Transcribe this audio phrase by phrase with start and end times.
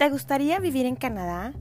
[0.00, 1.52] ¿Te gustaría vivir en Canadá?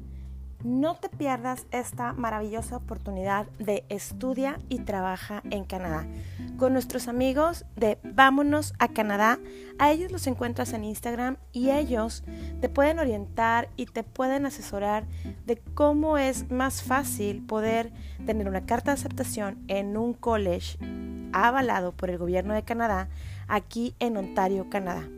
[0.64, 6.08] No te pierdas esta maravillosa oportunidad de estudia y trabaja en Canadá.
[6.56, 9.40] Con nuestros amigos de Vámonos a Canadá,
[9.78, 12.24] a ellos los encuentras en Instagram y ellos
[12.62, 15.06] te pueden orientar y te pueden asesorar
[15.46, 17.92] de cómo es más fácil poder
[18.26, 20.78] tener una carta de aceptación en un college
[21.34, 23.10] avalado por el gobierno de Canadá
[23.50, 25.10] aquí en Ontario, Canadá.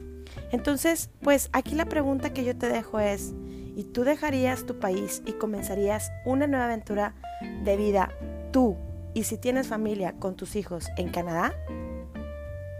[0.52, 3.34] Entonces, pues aquí la pregunta que yo te dejo es,
[3.76, 7.16] ¿y tú dejarías tu país y comenzarías una nueva aventura
[7.64, 8.12] de vida
[8.52, 8.76] tú
[9.14, 11.54] y si tienes familia con tus hijos en Canadá?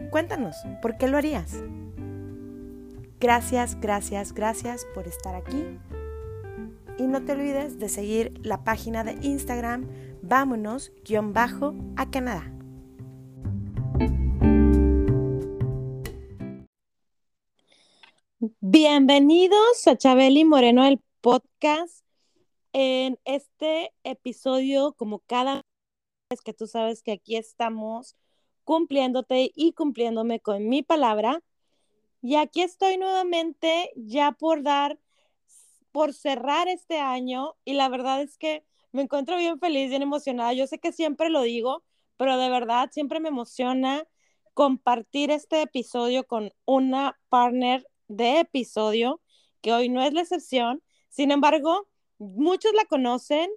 [0.10, 1.56] Cuéntanos, ¿por qué lo harías?
[3.20, 5.80] Gracias, gracias, gracias por estar aquí.
[6.98, 9.88] Y no te olvides de seguir la página de Instagram
[10.22, 10.92] vámonos-a
[12.12, 12.61] Canadá.
[18.60, 22.04] Bienvenidos a Chabeli Moreno, el podcast.
[22.74, 25.64] En este episodio, como cada
[26.32, 28.16] vez que tú sabes que aquí estamos
[28.64, 31.44] cumpliéndote y cumpliéndome con mi palabra.
[32.24, 34.98] Y aquí estoy nuevamente ya por dar,
[35.92, 37.54] por cerrar este año.
[37.64, 40.54] Y la verdad es que me encuentro bien feliz, bien emocionada.
[40.54, 41.84] Yo sé que siempre lo digo,
[42.18, 44.08] pero de verdad siempre me emociona
[44.56, 49.22] compartir este episodio con una partner de episodio,
[49.62, 50.82] que hoy no es la excepción.
[51.10, 51.88] Sin embargo,
[52.18, 53.50] muchos la conocen,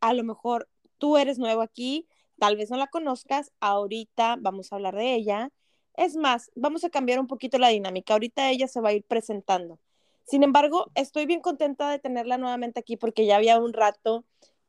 [0.00, 2.06] a lo mejor tú eres nuevo aquí,
[2.38, 5.50] tal vez no la conozcas, ahorita vamos a hablar de ella.
[5.94, 9.04] Es más, vamos a cambiar un poquito la dinámica, ahorita ella se va a ir
[9.04, 9.78] presentando.
[10.24, 14.24] Sin embargo, estoy bien contenta de tenerla nuevamente aquí porque ya había un rato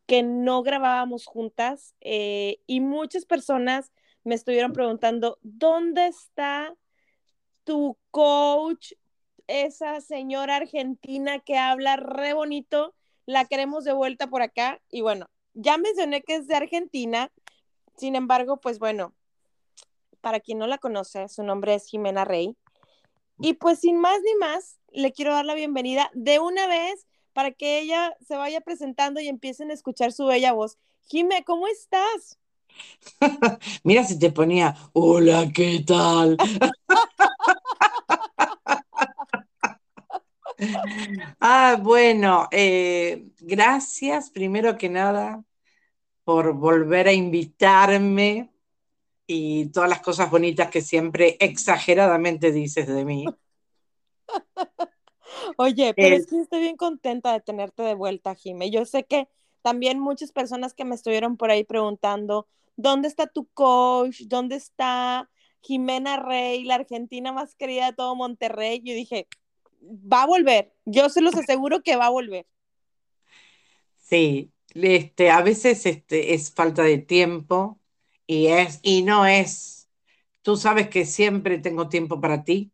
[0.06, 3.92] que no grabábamos juntas eh, y muchas personas
[4.24, 6.76] me estuvieron preguntando, ¿dónde está
[7.64, 8.94] tu coach
[9.48, 12.94] esa señora argentina que habla re bonito,
[13.26, 14.82] la queremos de vuelta por acá.
[14.90, 17.32] Y bueno, ya mencioné que es de Argentina,
[17.98, 19.14] sin embargo, pues bueno,
[20.22, 22.56] para quien no la conoce, su nombre es Jimena Rey.
[23.40, 27.52] Y pues sin más ni más, le quiero dar la bienvenida de una vez para
[27.52, 30.78] que ella se vaya presentando y empiecen a escuchar su bella voz.
[31.08, 32.38] Jime, ¿cómo estás?
[33.84, 36.38] Mira si te ponía, hola, ¿qué tal?
[41.40, 45.44] Ah, bueno, eh, gracias primero que nada
[46.24, 48.52] por volver a invitarme
[49.28, 53.26] y todas las cosas bonitas que siempre exageradamente dices de mí.
[55.58, 58.70] Oye, pero es que estoy bien contenta de tenerte de vuelta, Jime.
[58.72, 59.28] Yo sé que
[59.62, 64.22] también muchas personas que me estuvieron por ahí preguntando, ¿dónde está tu coach?
[64.28, 65.30] ¿Dónde está
[65.62, 68.82] Jimena Rey, la argentina más querida de todo Monterrey?
[68.84, 69.28] Yo dije,
[69.84, 70.74] va a volver.
[70.86, 72.46] Yo se los aseguro que va a volver.
[73.98, 77.80] Sí, este, a veces este, es falta de tiempo
[78.28, 79.90] y, es, y no es.
[80.42, 82.72] Tú sabes que siempre tengo tiempo para ti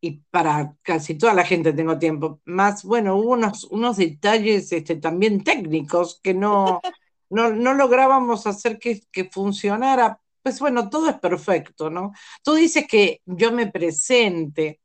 [0.00, 2.40] y para casi toda la gente tengo tiempo.
[2.44, 6.80] Más, bueno, hubo unos, unos detalles este, también técnicos que no,
[7.30, 10.20] no, no lográbamos hacer que, que funcionara.
[10.42, 12.12] Pues bueno, todo es perfecto, ¿no?
[12.42, 14.81] Tú dices que yo me presente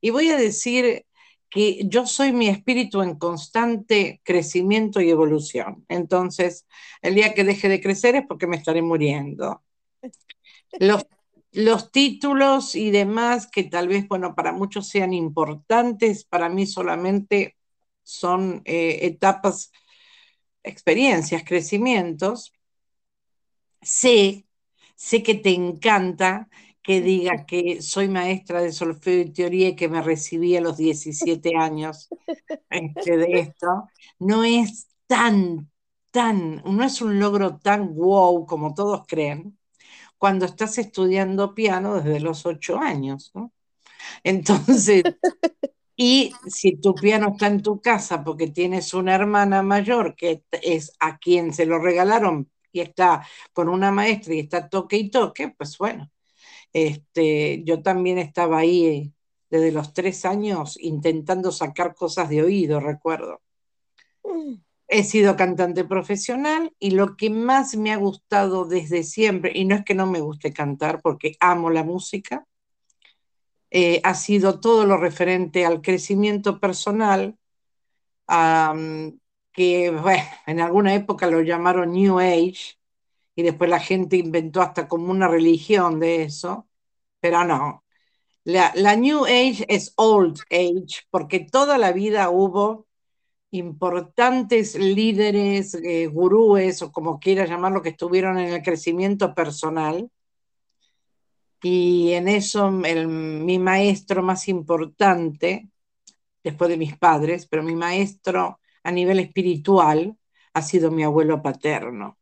[0.00, 1.04] y voy a decir
[1.50, 5.84] que yo soy mi espíritu en constante crecimiento y evolución.
[5.88, 6.66] Entonces,
[7.02, 9.62] el día que deje de crecer es porque me estaré muriendo.
[10.78, 11.06] Los,
[11.52, 17.56] los títulos y demás, que tal vez, bueno, para muchos sean importantes, para mí solamente
[18.04, 19.72] son eh, etapas,
[20.62, 22.52] experiencias, crecimientos.
[23.82, 24.46] Sé,
[24.94, 26.48] sé que te encanta
[26.82, 30.76] que diga que soy maestra de solfeo y teoría y que me recibí a los
[30.76, 32.08] 17 años
[32.70, 35.70] este, de esto, no es tan,
[36.10, 39.58] tan, no es un logro tan wow como todos creen
[40.18, 43.52] cuando estás estudiando piano desde los 8 años, ¿no?
[44.24, 45.02] Entonces,
[45.96, 50.92] y si tu piano está en tu casa porque tienes una hermana mayor que es
[51.00, 55.50] a quien se lo regalaron y está con una maestra y está toque y toque,
[55.50, 56.10] pues bueno,
[56.72, 59.12] este, yo también estaba ahí
[59.50, 63.40] desde los tres años intentando sacar cosas de oído, recuerdo.
[64.24, 64.54] Mm.
[64.88, 69.76] He sido cantante profesional y lo que más me ha gustado desde siempre, y no
[69.76, 72.46] es que no me guste cantar porque amo la música,
[73.70, 77.36] eh, ha sido todo lo referente al crecimiento personal,
[79.52, 79.86] que
[80.46, 82.79] en alguna época lo llamaron New Age,
[83.40, 86.68] y después la gente inventó hasta como una religión de eso,
[87.20, 87.84] pero no.
[88.44, 92.86] La, la New Age es Old Age, porque toda la vida hubo
[93.50, 100.10] importantes líderes, eh, gurúes o como quieras llamarlo, que estuvieron en el crecimiento personal.
[101.62, 105.70] Y en eso el, mi maestro más importante,
[106.44, 110.18] después de mis padres, pero mi maestro a nivel espiritual
[110.52, 112.19] ha sido mi abuelo paterno.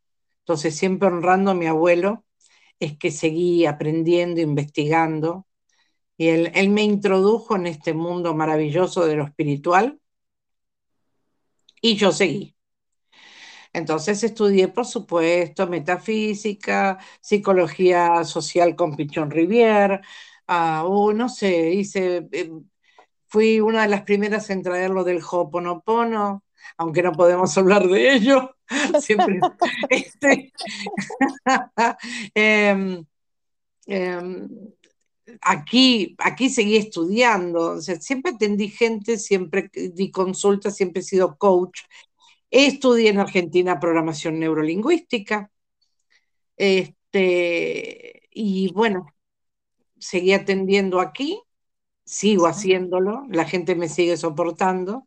[0.49, 2.25] Entonces, siempre honrando a mi abuelo,
[2.81, 5.47] es que seguí aprendiendo, investigando.
[6.17, 10.01] Y él, él me introdujo en este mundo maravilloso de lo espiritual
[11.83, 12.57] y yo seguí.
[13.75, 20.01] Entonces estudié, por supuesto, metafísica, psicología social con Pichón Rivière,
[20.49, 22.51] uh, no sé, hice, eh,
[23.27, 26.43] fui una de las primeras en traer lo del Ho'oponopono,
[26.77, 28.55] aunque no podemos hablar de ello.
[29.01, 29.41] Siempre,
[29.89, 30.53] este,
[32.35, 33.03] eh,
[33.87, 34.49] eh,
[35.41, 41.37] aquí, aquí seguí estudiando, o sea, siempre atendí gente, siempre di consultas, siempre he sido
[41.37, 41.81] coach.
[42.51, 45.51] Estudié en Argentina programación neurolingüística.
[46.57, 49.07] Este, y bueno,
[49.99, 51.41] seguí atendiendo aquí,
[52.05, 55.07] sigo haciéndolo, la gente me sigue soportando.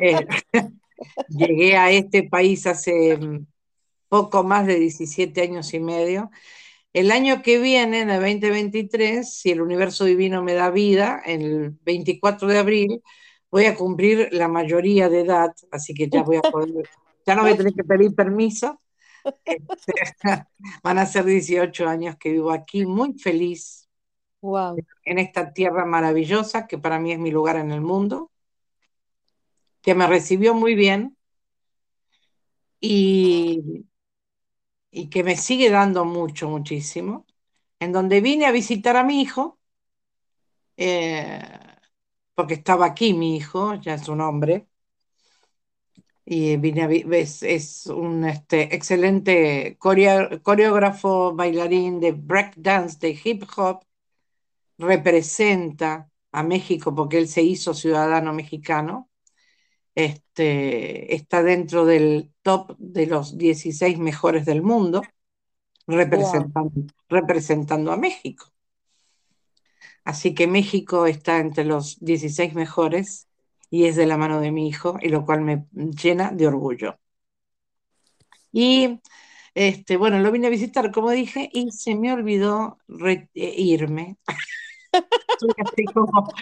[0.00, 0.26] Eh,
[1.28, 3.18] llegué a este país hace
[4.08, 6.30] poco más de 17 años y medio
[6.92, 11.76] el año que viene, en el 2023, si el universo divino me da vida, el
[11.82, 13.02] 24 de abril,
[13.50, 16.88] voy a cumplir la mayoría de edad, así que ya voy a poder,
[17.24, 18.80] ya no voy a tener que pedir permiso.
[19.44, 19.92] Este,
[20.82, 23.88] van a ser 18 años que vivo aquí, muy feliz.
[24.40, 24.76] Wow.
[25.04, 28.32] En esta tierra maravillosa que para mí es mi lugar en el mundo,
[29.82, 31.16] que me recibió muy bien
[32.80, 33.84] y
[34.90, 37.26] y que me sigue dando mucho, muchísimo,
[37.80, 39.58] en donde vine a visitar a mi hijo,
[40.76, 41.40] eh,
[42.34, 44.68] porque estaba aquí mi hijo, ya es un hombre,
[46.24, 46.56] y
[47.42, 53.80] es un este, excelente coreógrafo, bailarín de breakdance, de hip hop,
[54.78, 59.09] representa a México porque él se hizo ciudadano mexicano
[59.94, 65.02] este, está dentro del top de los 16 mejores del mundo,
[65.86, 66.90] representando, wow.
[67.08, 68.46] representando a México.
[70.04, 73.28] Así que México está entre los 16 mejores
[73.70, 76.98] y es de la mano de mi hijo, y lo cual me llena de orgullo.
[78.52, 79.00] Y
[79.54, 82.78] este, bueno, lo vine a visitar, como dije, y se me olvidó
[83.34, 84.16] irme.
[84.92, 86.32] Estoy así como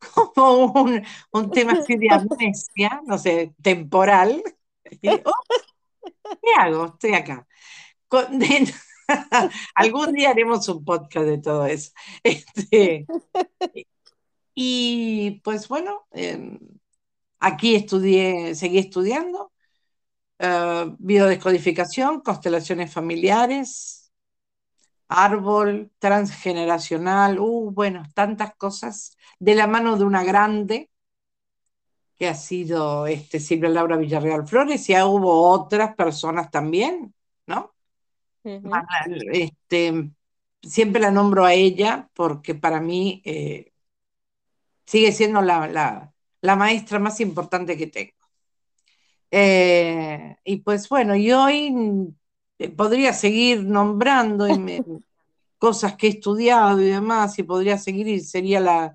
[0.34, 1.02] como un,
[1.32, 4.42] un tema así de amnesia, no sé, temporal.
[5.00, 5.32] Y, oh,
[6.42, 6.86] ¿Qué hago?
[6.86, 7.46] Estoy acá.
[8.08, 8.72] Con, de,
[9.74, 11.92] algún día haremos un podcast de todo eso.
[12.22, 13.06] Este,
[14.54, 16.58] y pues bueno, eh,
[17.38, 19.52] aquí estudié, seguí estudiando,
[20.40, 24.07] uh, biodescodificación, constelaciones familiares,
[25.08, 30.90] árbol transgeneracional, uh, bueno, tantas cosas, de la mano de una grande
[32.18, 37.14] que ha sido este, Silvia Laura Villarreal Flores, y ya hubo otras personas también,
[37.46, 37.72] ¿no?
[38.42, 38.84] Uh -huh.
[39.32, 40.10] este,
[40.62, 43.72] siempre la nombro a ella porque para mí eh,
[44.86, 48.12] sigue siendo la, la, la, maestra más importante que tengo.
[49.30, 52.14] Eh, y pues bueno, y hoy
[52.76, 54.82] podría seguir nombrando y me,
[55.58, 58.94] cosas que he estudiado y demás, y podría seguir y sería la,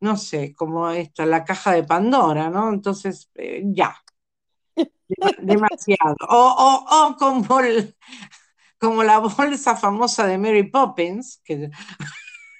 [0.00, 2.70] no sé, como esta, la caja de Pandora, ¿no?
[2.72, 3.96] Entonces, eh, ya.
[5.42, 6.16] Demasiado.
[6.28, 7.96] O, o, o como, el,
[8.78, 11.70] como la bolsa famosa de Mary Poppins, que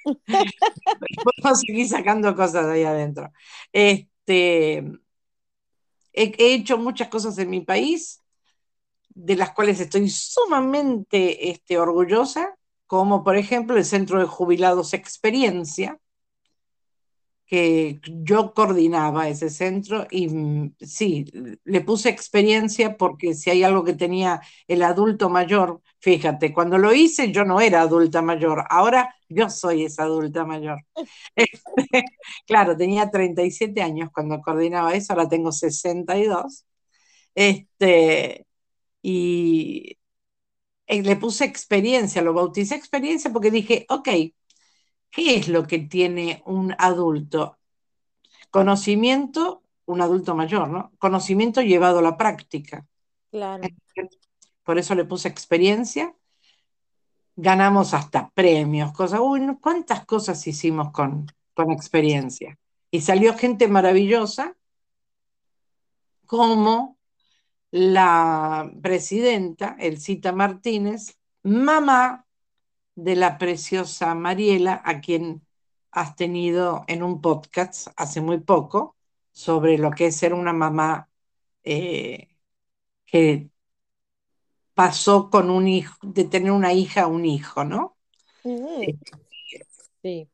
[0.03, 3.31] podemos seguir sacando cosas de ahí adentro.
[3.71, 8.23] Este, he, he hecho muchas cosas en mi país,
[9.15, 12.55] de las cuales estoy sumamente este, orgullosa,
[12.87, 15.99] como por ejemplo el Centro de Jubilados Experiencia,
[17.45, 21.25] que yo coordinaba ese centro y mm, sí,
[21.63, 26.93] le puse experiencia porque si hay algo que tenía el adulto mayor, fíjate, cuando lo
[26.93, 30.79] hice yo no era adulta mayor, ahora yo soy esa adulta mayor.
[31.35, 32.03] Este,
[32.47, 36.65] claro, tenía 37 años cuando coordinaba eso, ahora tengo 62.
[37.35, 38.45] Este,
[39.07, 39.99] y
[40.87, 44.09] eh, le puse experiencia, lo bauticé experiencia porque dije, ok,
[45.11, 47.59] ¿qué es lo que tiene un adulto?
[48.49, 50.91] Conocimiento, un adulto mayor, ¿no?
[50.97, 52.87] Conocimiento llevado a la práctica.
[53.29, 53.63] Claro.
[54.63, 56.15] Por eso le puse experiencia.
[57.35, 59.19] ganamos hasta premios, cosas.
[59.21, 62.57] Uy, ¿cuántas cosas hicimos con, con experiencia?
[62.91, 64.55] Y salió gente maravillosa
[66.25, 66.94] como
[67.71, 72.25] la presidenta, Elcita Martínez, mamá
[72.95, 75.45] de la preciosa Mariela, a quien
[75.91, 78.95] has tenido en un podcast hace muy poco
[79.31, 81.09] sobre lo que es ser una mamá
[81.63, 82.29] eh,
[83.05, 83.49] que
[84.73, 87.97] pasó con un hijo, de tener una hija a un hijo, ¿no?
[90.01, 90.29] Sí.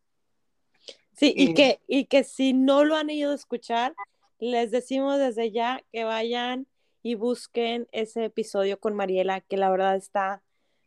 [1.14, 3.94] Sí, y, que, y que si no lo han ido a escuchar,
[4.40, 6.66] les decimos desde ya que vayan
[7.04, 10.42] y busquen ese episodio con Mariela, que la verdad está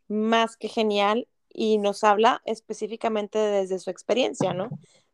[0.09, 4.71] más que genial y nos habla específicamente desde su experiencia, ¿no?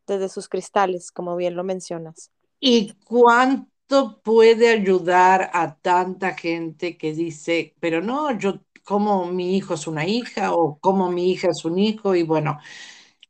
[0.06, 2.30] Desde sus cristales, como bien lo mencionas.
[2.58, 9.74] ¿Y cuánto puede ayudar a tanta gente que dice, pero no, yo como mi hijo
[9.74, 12.14] es una hija o como mi hija es un hijo?
[12.14, 12.58] Y bueno,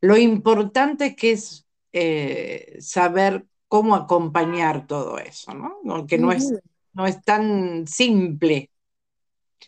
[0.00, 6.06] lo importante que es eh, saber cómo acompañar todo eso, ¿no?
[6.06, 6.52] Que no es
[6.92, 8.70] no es tan simple.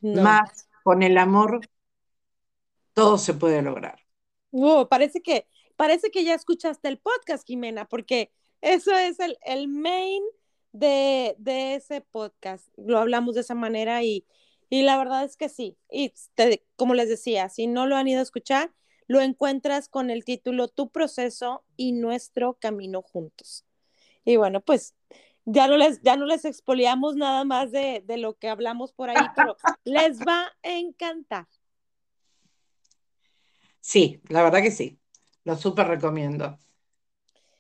[0.01, 1.61] Más con el amor,
[2.93, 4.01] todo se puede lograr.
[4.89, 10.23] parece, que, parece que ya escuchaste el podcast, Jimena, porque eso es el, el main
[10.73, 11.37] de,
[11.75, 12.69] ese podcast.
[12.77, 14.27] Lo hablamos de esa manera y,
[14.69, 15.77] y la verdad es que sí.
[15.91, 16.13] Y
[16.77, 18.73] como les decía, si no lo han ido a escuchar,
[19.07, 23.65] lo encuentras con el título Tu proceso y nuestro camino juntos.
[24.25, 24.95] Y bueno, pues
[25.45, 29.27] ya no les, ya no les expoliamos nada más de, lo que hablamos por ahí,
[29.35, 31.47] pero les va a encantar.
[33.81, 34.99] Sí, la verdad que sí.
[35.45, 36.57] Lo súper recomiendo.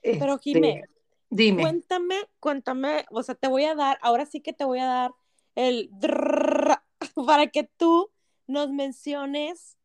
[0.01, 0.85] Pero este, Jimé,
[1.31, 1.63] dime.
[1.63, 5.11] Cuéntame, cuéntame, o sea, te voy a dar, ahora sí que te voy a dar
[5.57, 5.91] el
[7.27, 8.11] para que tú
[8.47, 9.77] nos menciones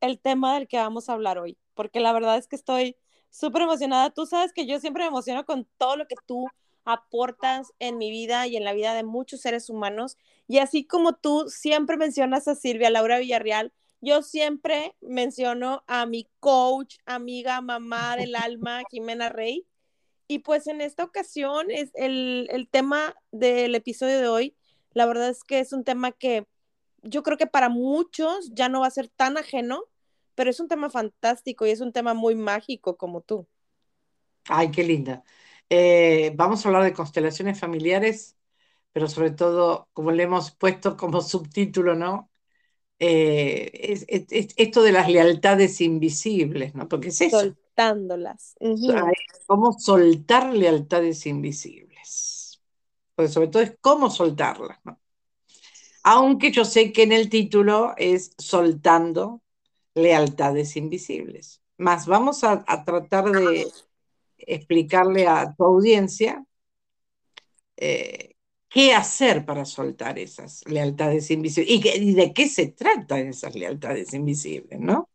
[0.00, 2.96] el tema del que vamos a hablar hoy, porque la verdad es que estoy
[3.30, 4.10] súper emocionada.
[4.10, 6.46] Tú sabes que yo siempre me emociono con todo lo que tú
[6.84, 10.18] aportas en mi vida y en la vida de muchos seres humanos.
[10.48, 16.28] Y así como tú siempre mencionas a Silvia Laura Villarreal, yo siempre menciono a mi
[16.40, 19.66] coach, amiga, mamá del alma, Jimena Rey.
[20.26, 24.56] Y pues en esta ocasión es el, el tema del episodio de hoy.
[24.92, 26.46] La verdad es que es un tema que
[27.02, 29.84] yo creo que para muchos ya no va a ser tan ajeno,
[30.34, 33.46] pero es un tema fantástico y es un tema muy mágico como tú.
[34.48, 35.22] Ay, qué linda.
[35.74, 38.36] Eh, vamos a hablar de constelaciones familiares,
[38.92, 42.30] pero sobre todo, como le hemos puesto como subtítulo, ¿no?
[42.98, 46.88] Eh, es, esto de las lealtades invisibles, ¿no?
[46.88, 47.40] Porque es eso.
[47.40, 48.54] Soltándolas.
[49.46, 52.60] cómo soltar lealtades invisibles.
[53.14, 55.00] Pues sobre todo es cómo soltarlas, ¿no?
[56.02, 59.40] Aunque yo sé que en el título es soltando
[59.94, 61.62] lealtades invisibles.
[61.78, 63.72] Más vamos a tratar de
[64.46, 66.44] explicarle a tu audiencia
[67.76, 68.36] eh,
[68.68, 74.80] qué hacer para soltar esas lealtades invisibles y, de qué se trata esas lealtades invisibles,
[74.80, 75.10] ¿no?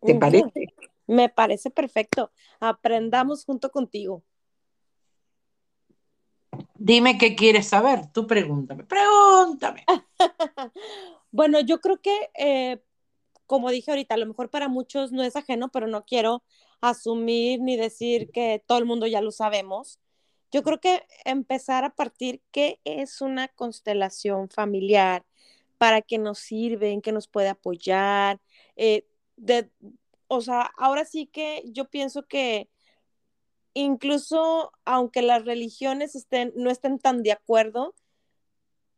[0.00, 0.50] ¿Te parece?
[1.06, 2.32] Me parece perfecto.
[2.58, 4.24] Aprendamos junto contigo.
[6.74, 8.10] Dime qué quieres saber.
[8.12, 8.84] Tú pregúntame.
[8.84, 9.84] Pregúntame.
[11.30, 12.82] bueno, yo creo que, eh,
[13.46, 16.42] como dije ahorita, a lo mejor para muchos no es ajeno, pero no quiero
[16.82, 19.98] asumir ni decir que todo el mundo ya lo sabemos.
[20.50, 25.24] Yo creo que empezar a partir qué es una constelación familiar,
[25.78, 28.40] para qué nos sirve, en qué nos puede apoyar.
[28.76, 29.06] Eh,
[30.28, 32.68] o sea, ahora sí que yo pienso que
[33.74, 37.94] incluso aunque las religiones estén, no estén tan de acuerdo,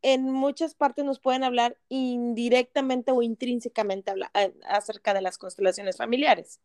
[0.02, 6.60] en muchas partes nos pueden hablar indirectamente o intrínsecamente eh, acerca de las constelaciones familiares.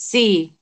[0.00, 0.58] Sí.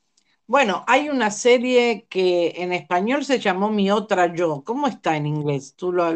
[0.48, 4.64] Bueno, hay una serie que en español se llamó Mi otra yo.
[4.64, 5.74] ¿Cómo está en inglés?
[5.76, 6.12] ¿Tú lo,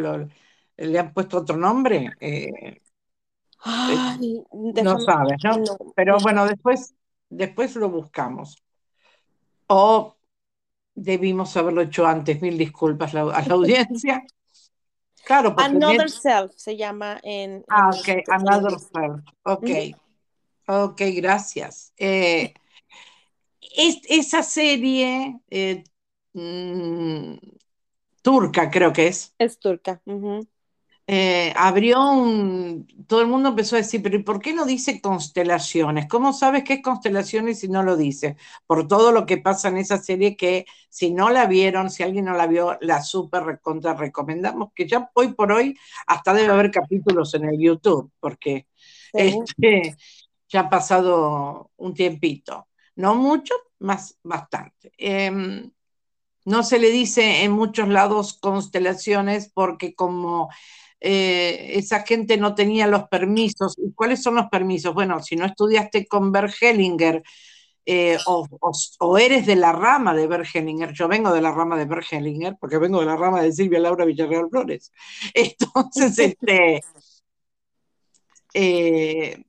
[0.76, 2.11] le han puesto otro nombre?
[2.19, 2.81] Eh,
[4.83, 5.62] no sabes, ¿no?
[5.95, 6.97] Pero bueno, después,
[7.29, 8.61] después lo buscamos.
[9.69, 10.17] O
[10.93, 14.25] debimos haberlo hecho antes, mil disculpas a la audiencia.
[15.25, 17.64] Claro, porque Another Self se llama en.
[17.69, 19.21] Ah, ok, Another Self.
[19.45, 19.71] Ok.
[20.67, 21.93] Ok, gracias.
[21.97, 22.52] Eh,
[23.76, 25.85] esa serie eh,
[26.35, 27.35] mm,
[28.23, 29.37] turca, creo que es.
[29.38, 30.00] Es turca.
[31.09, 32.87] Eh, abrió un.
[33.09, 36.07] Todo el mundo empezó a decir, pero ¿por qué no dice constelaciones?
[36.09, 38.37] ¿Cómo sabes qué es constelaciones si no lo dice?
[38.67, 42.26] Por todo lo que pasa en esa serie que si no la vieron, si alguien
[42.26, 45.76] no la vio, la súper recontra recomendamos, que ya hoy por hoy
[46.07, 48.69] hasta debe haber capítulos en el YouTube, porque
[49.17, 49.97] Este,
[50.49, 52.69] ya ha pasado un tiempito.
[52.96, 54.92] No mucho, más bastante.
[54.99, 55.70] Em,
[56.44, 60.50] no se le dice en muchos lados constelaciones porque como
[61.00, 63.75] eh, esa gente no tenía los permisos.
[63.78, 64.94] ¿Y cuáles son los permisos?
[64.94, 67.22] Bueno, si no estudiaste con Bert Hellinger
[67.84, 71.87] eh, o, eres de la rama de Bert Hellinger, yo vengo de la rama de
[71.87, 74.92] Bert Hellinger porque vengo de la rama de Silvia Laura Villarreal Flores.
[75.34, 76.80] Entonces, este,
[78.54, 79.44] eh,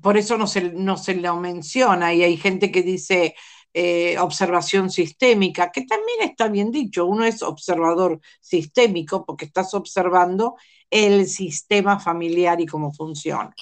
[0.00, 3.34] por eso no se, no se lo menciona y hay gente que dice
[3.74, 10.56] eh, observación sistémica, que también está bien dicho, uno es observador sistémico porque estás observando
[10.90, 13.54] el sistema familiar y cómo funciona.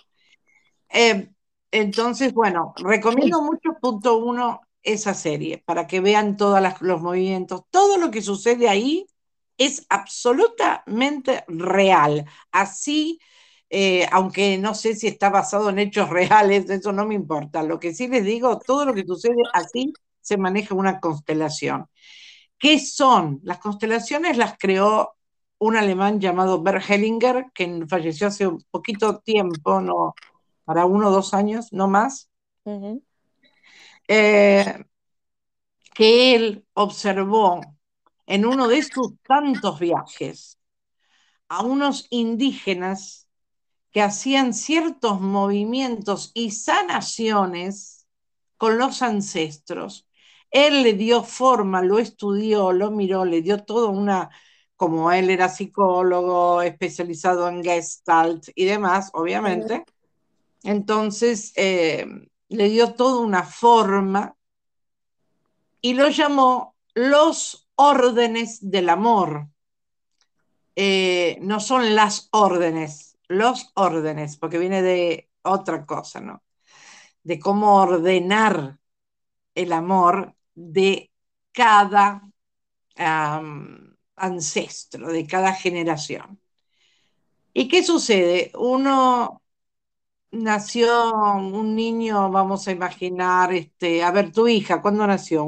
[0.89, 1.31] Eh,
[1.71, 7.97] entonces, bueno, recomiendo mucho punto uno esa serie para que vean todos los movimientos, todo
[7.99, 9.07] lo que sucede ahí
[9.59, 12.27] es absolutamente real.
[12.53, 13.19] Así
[13.77, 17.65] eh, aunque no sé si está basado en hechos reales, eso no me importa.
[17.65, 21.89] Lo que sí les digo, todo lo que sucede así se maneja una constelación.
[22.57, 23.41] ¿Qué son?
[23.43, 25.17] Las constelaciones las creó
[25.59, 30.15] un alemán llamado Bert Hellinger, que falleció hace un poquito tiempo, no,
[30.65, 32.31] para uno o dos años, no más,
[34.07, 34.85] eh,
[35.95, 37.61] que él observó
[38.27, 40.61] en uno de sus tantos viajes
[41.49, 43.24] a unos indígenas
[43.95, 48.09] que hacían ciertos movimientos y sanaciones
[48.57, 50.09] con los ancestros.
[50.51, 54.31] Él le dio forma, lo estudió, lo miró, le dio toda una,
[54.75, 59.85] como él era psicólogo, especializado en gestalt y demás, obviamente.
[60.65, 62.05] Entonces, eh,
[62.49, 64.35] le dio toda una forma
[65.81, 69.47] y lo llamó los órdenes del amor.
[70.75, 76.43] Eh, no son las órdenes, los órdenes, porque viene de otra cosa, ¿no?
[77.23, 78.79] De cómo ordenar
[79.55, 81.11] el amor de
[81.53, 82.23] cada
[84.17, 86.41] ancestro, de cada generación.
[87.53, 88.51] ¿Y qué sucede?
[88.55, 89.43] Uno
[90.31, 95.45] nació un niño, vamos a imaginar, este, a ver, tu hija, ¿cuándo nació?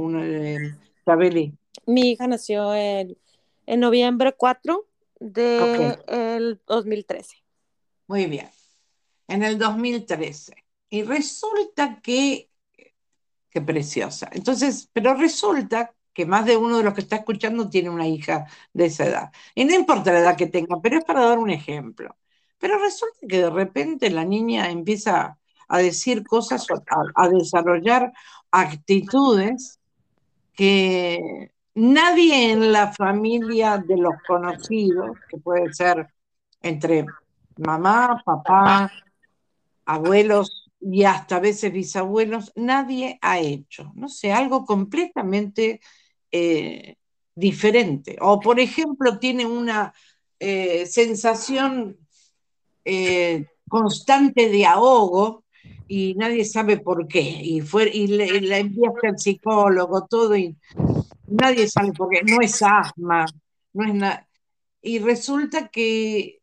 [1.87, 3.17] Mi hija nació en,
[3.67, 4.87] noviembre 4
[5.19, 7.46] del 2013.
[8.07, 8.49] Muy bien.
[9.29, 10.55] En el 2013.
[10.91, 12.51] Y resulta que,
[13.51, 14.29] qué preciosa.
[14.33, 18.47] Entonces, pero resulta que más de uno de los que está escuchando tiene una hija
[18.73, 19.33] de esa edad.
[19.55, 22.17] Y no importa la edad que tenga, pero es para dar un ejemplo.
[22.59, 25.39] Pero resulta que de repente la niña empieza
[25.69, 28.13] a decir cosas, a, a desarrollar
[28.51, 29.81] actitudes
[30.55, 36.09] que nadie en la familia de los conocidos, que puede ser
[36.63, 37.05] entre
[37.57, 38.93] mamá, papá,
[39.85, 45.81] abuelos y hasta a veces bisabuelos, nadie ha hecho, no sé, algo completamente
[46.31, 46.97] eh,
[47.35, 48.17] diferente.
[48.21, 49.93] O por ejemplo, tiene una
[50.39, 51.97] eh, sensación
[52.85, 55.45] eh, constante de ahogo
[55.89, 57.41] y nadie sabe por qué.
[57.43, 60.57] Y, fue, y le, la enviaste al psicólogo, todo, y
[61.27, 62.23] nadie sabe por qué.
[62.23, 63.27] No es asma,
[63.73, 64.29] no es nada.
[64.83, 66.41] Y resulta que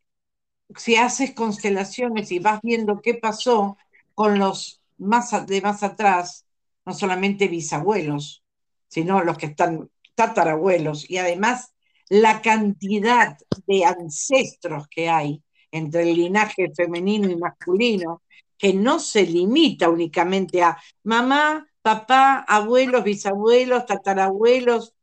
[0.78, 3.78] si haces constelaciones y vas viendo qué pasó
[4.14, 6.46] con los más de más atrás,
[6.86, 8.44] no solamente bisabuelos,
[8.88, 11.74] sino los que están tatarabuelos, y además
[12.10, 18.22] la cantidad de ancestros que hay entre el linaje femenino y masculino,
[18.58, 24.94] que no se limita únicamente a mamá, papá, abuelos, bisabuelos, tatarabuelos,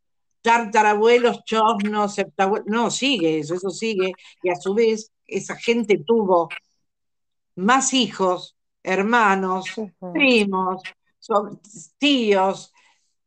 [0.42, 6.48] tartarabuelos, chosnos, septabuelos, no, sigue eso, eso sigue, y a su vez esa gente tuvo
[7.56, 9.66] más hijos, hermanos,
[10.12, 10.82] primos,
[11.98, 12.72] tíos.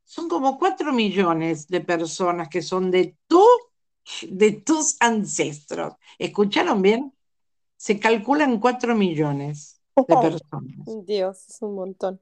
[0.04, 3.16] Son como cuatro millones de personas que son de
[4.30, 5.94] de tus ancestros.
[6.20, 7.14] ¿Escucharon bien?
[7.76, 11.06] Se calculan cuatro millones de personas.
[11.06, 12.22] Dios, es un montón.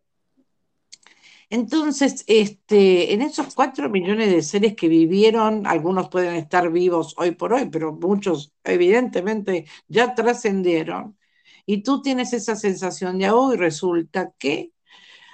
[1.51, 7.31] Entonces, este, en esos cuatro millones de seres que vivieron, algunos pueden estar vivos hoy
[7.31, 11.17] por hoy, pero muchos evidentemente ya trascendieron,
[11.65, 14.71] y tú tienes esa sensación de hoy resulta que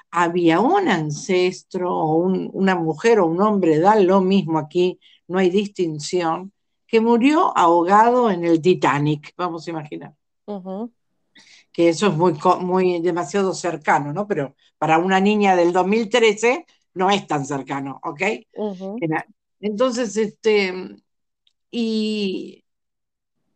[0.09, 5.51] había un ancestro o una mujer o un hombre, da lo mismo aquí, no hay
[5.51, 6.51] distinción,
[6.87, 10.15] que murió ahogado en el Titanic, vamos a imaginar
[11.77, 14.27] que eso es muy, muy demasiado cercano, ¿no?
[14.27, 18.23] Pero para una niña del 2013 no es tan cercano, ¿ok?
[19.59, 20.73] Entonces, este,
[21.71, 22.63] y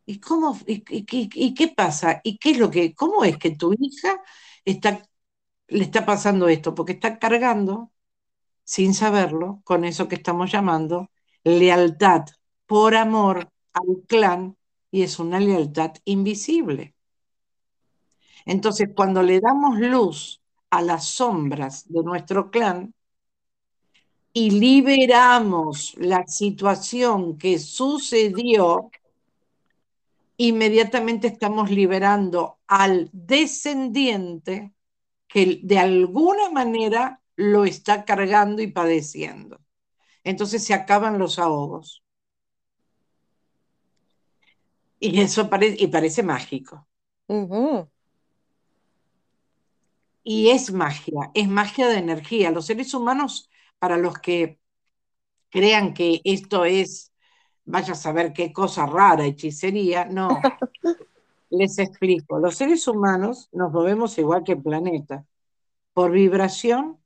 [0.05, 2.21] ¿Y cómo, y, y qué pasa?
[2.23, 4.21] ¿Y qué es lo que, cómo es que tu hija
[4.65, 5.03] está,
[5.67, 6.75] le está pasando esto?
[6.75, 7.91] Porque está cargando,
[8.65, 11.11] sin saberlo, con eso que estamos llamando
[11.43, 12.25] lealtad
[12.67, 14.57] por amor al clan
[14.91, 16.95] y es una lealtad invisible.
[18.51, 22.93] Entonces, cuando le damos luz a las sombras de nuestro clan
[24.33, 28.91] y liberamos la situación que sucedió,
[30.35, 34.73] inmediatamente estamos liberando al descendiente
[35.29, 39.61] que de alguna manera lo está cargando y padeciendo.
[40.25, 42.03] Entonces se acaban los ahogos.
[44.99, 46.85] Y eso parece, y parece mágico.
[50.23, 52.51] Y es magia, es magia de energía.
[52.51, 54.59] Los seres humanos, para los que
[55.49, 57.11] crean que esto es,
[57.65, 60.41] vaya a saber qué cosa rara, hechicería, no.
[61.49, 65.25] Les explico, los seres humanos nos movemos igual que el planeta,
[65.93, 66.97] por vibración,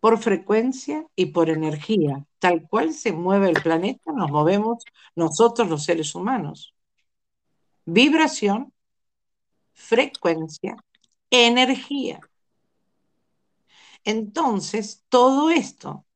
[0.00, 2.24] por frecuencia y por energía.
[2.38, 4.84] Tal cual se mueve el planeta, nos movemos
[5.16, 6.74] nosotros los seres humanos.
[7.84, 8.72] Vibración,
[9.72, 10.76] frecuencia
[11.30, 12.20] energía.
[14.04, 16.06] Entonces, todo esto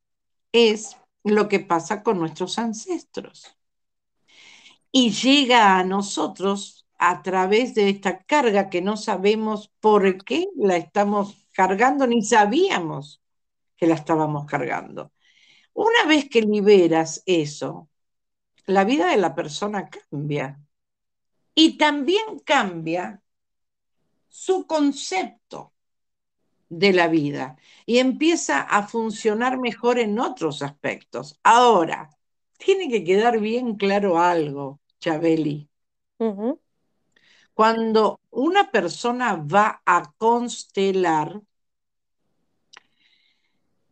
[0.52, 3.56] es lo que pasa con nuestros ancestros.
[4.90, 10.76] Y llega a nosotros a través de esta carga que no sabemos por qué la
[10.76, 13.22] estamos cargando, ni sabíamos
[13.76, 15.12] que la estábamos cargando.
[15.74, 17.88] Una vez que liberas eso,
[18.66, 20.60] la vida de la persona cambia.
[21.54, 23.22] Y también cambia
[24.32, 25.74] su concepto
[26.70, 31.38] de la vida y empieza a funcionar mejor en otros aspectos.
[31.42, 32.08] Ahora,
[32.56, 35.68] tiene que quedar bien claro algo, Chabeli.
[37.52, 41.42] Cuando una persona va a constelar,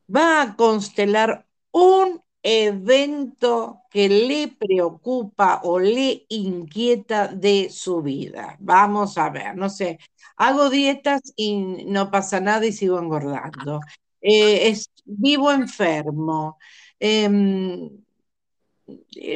[0.09, 8.57] va a constelar un evento que le preocupa o le inquieta de su vida.
[8.61, 9.98] Vamos a ver, no sé,
[10.37, 13.81] hago dietas y no pasa nada y sigo engordando.
[14.22, 16.59] Eh, vivo enfermo.
[16.98, 17.90] Em,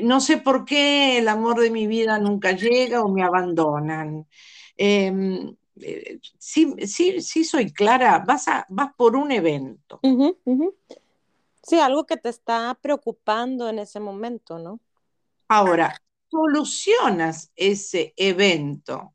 [0.03, 4.27] no sé por qué el amor de mi vida nunca llega o me abandonan.
[4.77, 10.01] Em, eh, sí, sí, soy clara, vas, a, vas por un evento.
[11.67, 14.81] Sí, algo que te está preocupando en ese momento, ¿no?
[15.49, 15.97] Ahora,
[16.31, 19.15] solucionas ese evento.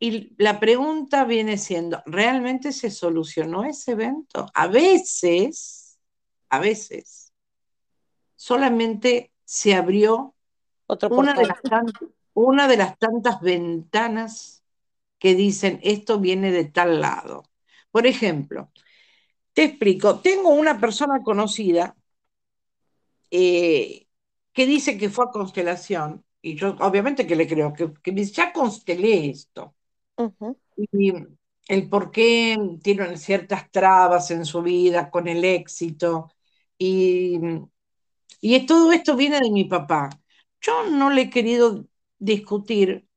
[0.00, 4.46] Y la pregunta viene siendo, ¿realmente se solucionó ese evento?
[4.54, 5.98] A veces,
[6.48, 7.32] a veces,
[8.36, 10.34] solamente se abrió
[11.10, 11.58] una, de las
[12.32, 14.62] una de las tantas ventanas
[15.18, 17.50] que dicen esto viene de tal lado.
[17.90, 18.70] Por ejemplo,
[19.58, 21.96] te explico, tengo una persona conocida
[23.28, 24.06] eh,
[24.52, 28.52] que dice que fue a constelación, y yo obviamente que le creo, que, que ya
[28.52, 29.74] constelé esto.
[30.76, 31.12] Y
[31.66, 36.30] el por qué tienen ciertas trabas en su vida con el éxito.
[36.78, 37.40] Y,
[38.40, 40.08] y todo esto viene de mi papá.
[40.60, 41.84] Yo no le he querido
[42.20, 43.07] discutir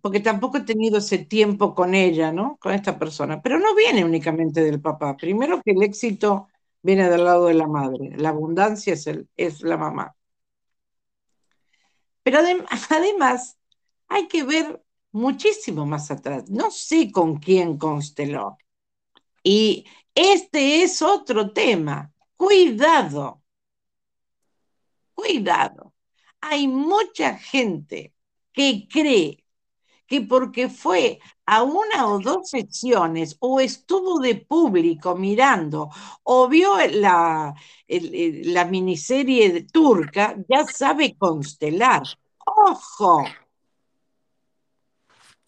[0.00, 2.56] porque tampoco he tenido ese tiempo con ella, ¿no?
[2.58, 3.42] Con esta persona.
[3.42, 5.16] Pero no viene únicamente del papá.
[5.16, 6.48] Primero que el éxito
[6.82, 8.94] viene del lado de la madre, la abundancia
[9.36, 10.16] es, la mamá.
[12.22, 12.38] Pero
[12.90, 13.58] además
[14.08, 16.50] hay que ver muchísimo más atrás.
[16.50, 18.58] No sé con quién consteló.
[19.42, 22.12] Y este es otro tema.
[22.36, 23.42] Cuidado.
[25.14, 25.94] Cuidado.
[26.40, 28.14] Hay mucha gente
[28.52, 29.41] que cree
[30.12, 35.88] que porque fue a una o dos secciones o estuvo de público mirando
[36.22, 37.54] o vio la,
[37.88, 42.02] la miniserie turca, ya sabe constelar.
[42.44, 43.24] Ojo,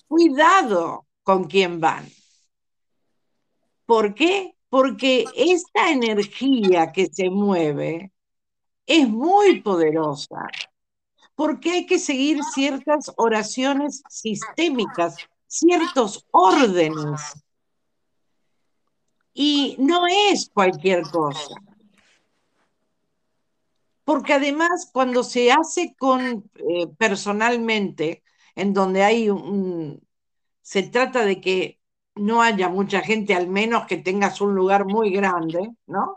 [0.09, 2.09] cuidado con quién van.
[3.85, 4.57] ¿Por qué?
[4.71, 8.13] Porque esta energía que se mueve
[8.87, 10.49] es muy poderosa
[11.35, 15.17] porque hay que seguir ciertas oraciones sistémicas,
[15.47, 17.21] ciertos órdenes.
[19.33, 21.55] Y no es cualquier cosa.
[24.05, 28.23] Porque además cuando se hace con eh, personalmente,
[28.55, 30.07] en donde hay un,
[30.63, 31.81] se trata de que
[32.15, 36.15] no haya mucha gente, al menos que tengas un lugar muy grande, ¿no?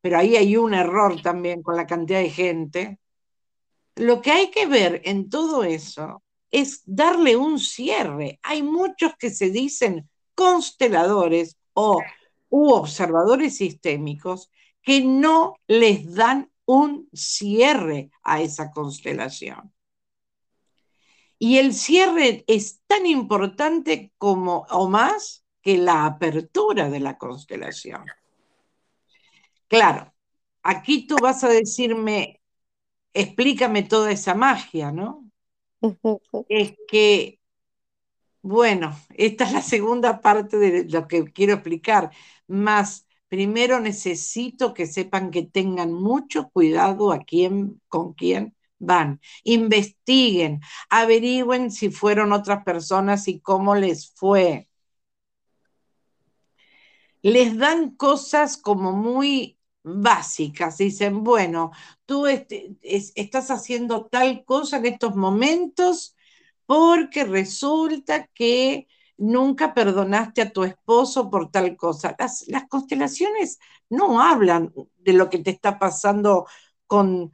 [0.00, 2.99] Pero ahí hay un error también con la cantidad de gente
[3.96, 8.38] lo que hay que ver en todo eso es darle un cierre.
[8.42, 12.00] Hay muchos que se dicen consteladores o
[12.48, 14.50] u observadores sistémicos
[14.82, 19.72] que no les dan un cierre a esa constelación.
[21.38, 28.04] Y el cierre es tan importante como o más que la apertura de la constelación.
[29.68, 30.12] Claro,
[30.62, 32.39] aquí tú vas a decirme,
[33.14, 35.30] explícame toda esa magia, ¿no?
[36.48, 37.40] es que,
[38.42, 42.10] bueno, esta es la segunda parte de lo que quiero explicar,
[42.46, 50.60] más primero necesito que sepan que tengan mucho cuidado a quién, con quién van, investiguen,
[50.88, 54.68] averigüen si fueron otras personas y cómo les fue.
[57.22, 60.78] Les dan cosas como muy básicas.
[60.78, 61.72] Dicen, bueno,
[62.06, 66.16] tú este, estás haciendo tal cosa en estos momentos
[66.66, 72.14] porque resulta que nunca perdonaste a tu esposo por tal cosa.
[72.18, 73.58] Las, las constelaciones
[73.90, 76.46] no hablan de lo que te está pasando
[76.86, 77.32] con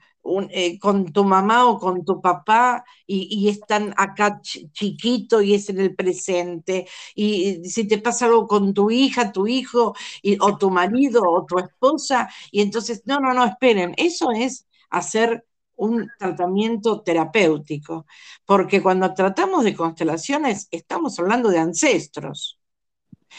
[0.50, 5.80] eh, con tu mamá o con tu papá y, están acá chiquito y es en
[5.80, 6.88] el presente.
[7.14, 9.94] Y, si te pasa algo con tu hija, tu hijo,
[10.40, 15.44] o tu marido o tu esposa, y entonces, no, no, no, esperen, eso es hacer
[15.76, 18.06] un tratamiento terapéutico,
[18.44, 22.58] porque cuando tratamos de constelaciones estamos hablando de ancestros.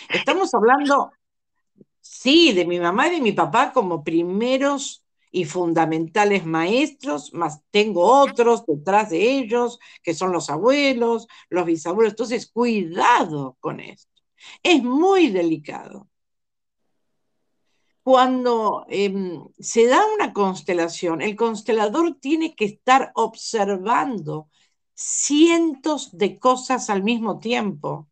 [0.09, 1.11] Estamos hablando,
[1.99, 5.03] sí, de mi mamá y de mi papá como primeros
[5.37, 12.13] y fundamentales maestros, más tengo otros detrás de ellos, que son los abuelos, los bisabuelos.
[12.13, 14.09] Entonces, cuidado con esto.
[14.63, 16.09] Es muy delicado.
[18.01, 24.49] Cuando em, se da una constelación, el constelador tiene que estar observando
[24.95, 28.09] cientos de cosas al mismo tiempo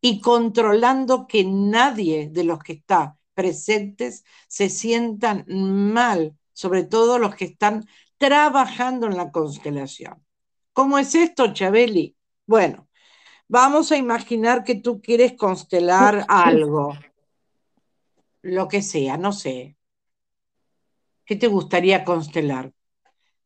[0.00, 7.34] y controlando que nadie de los que está presentes se sientan mal sobre todo los
[7.36, 10.22] que están trabajando en la constelación.
[10.74, 12.14] ¿Cómo es esto, Chabeli?
[12.46, 12.86] Bueno,
[13.48, 16.92] vamos a imaginar que tú quieres constelar algo,
[18.42, 19.78] lo que sea, no sé.
[21.24, 22.74] ¿Qué te gustaría constelar?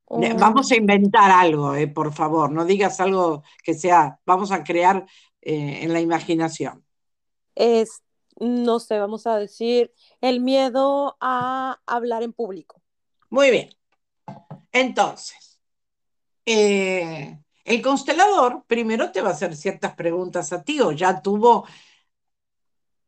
[0.09, 0.37] Mm.
[0.37, 5.07] Vamos a inventar algo, eh, por favor, no digas algo que sea, vamos a crear
[5.41, 6.85] eh, en la imaginación.
[7.55, 8.03] Es,
[8.41, 12.84] no sé, vamos a decir, el miedo a hablar en público.
[13.35, 13.69] Muy bien.
[14.71, 15.61] Entonces,
[16.47, 21.67] eh, el constelador primero te va a hacer ciertas preguntas a ti o ya tuvo,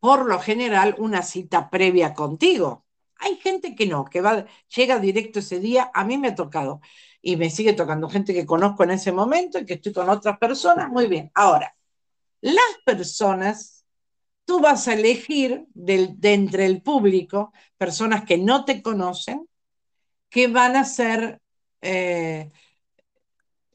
[0.01, 2.85] por lo general, una cita previa contigo.
[3.19, 5.93] Hay gente que no, que va, llega directo ese día.
[5.95, 6.81] A mí me ha tocado
[7.23, 10.39] y me sigue tocando gente que conozco en ese momento y que estoy con otras
[10.39, 10.89] personas.
[10.91, 11.31] Muy bien.
[11.35, 11.77] Ahora,
[12.41, 13.87] las personas,
[14.45, 19.49] tú vas a elegir de entre el público personas que no te conocen,
[20.29, 21.41] que van a ser
[21.83, 22.51] eh,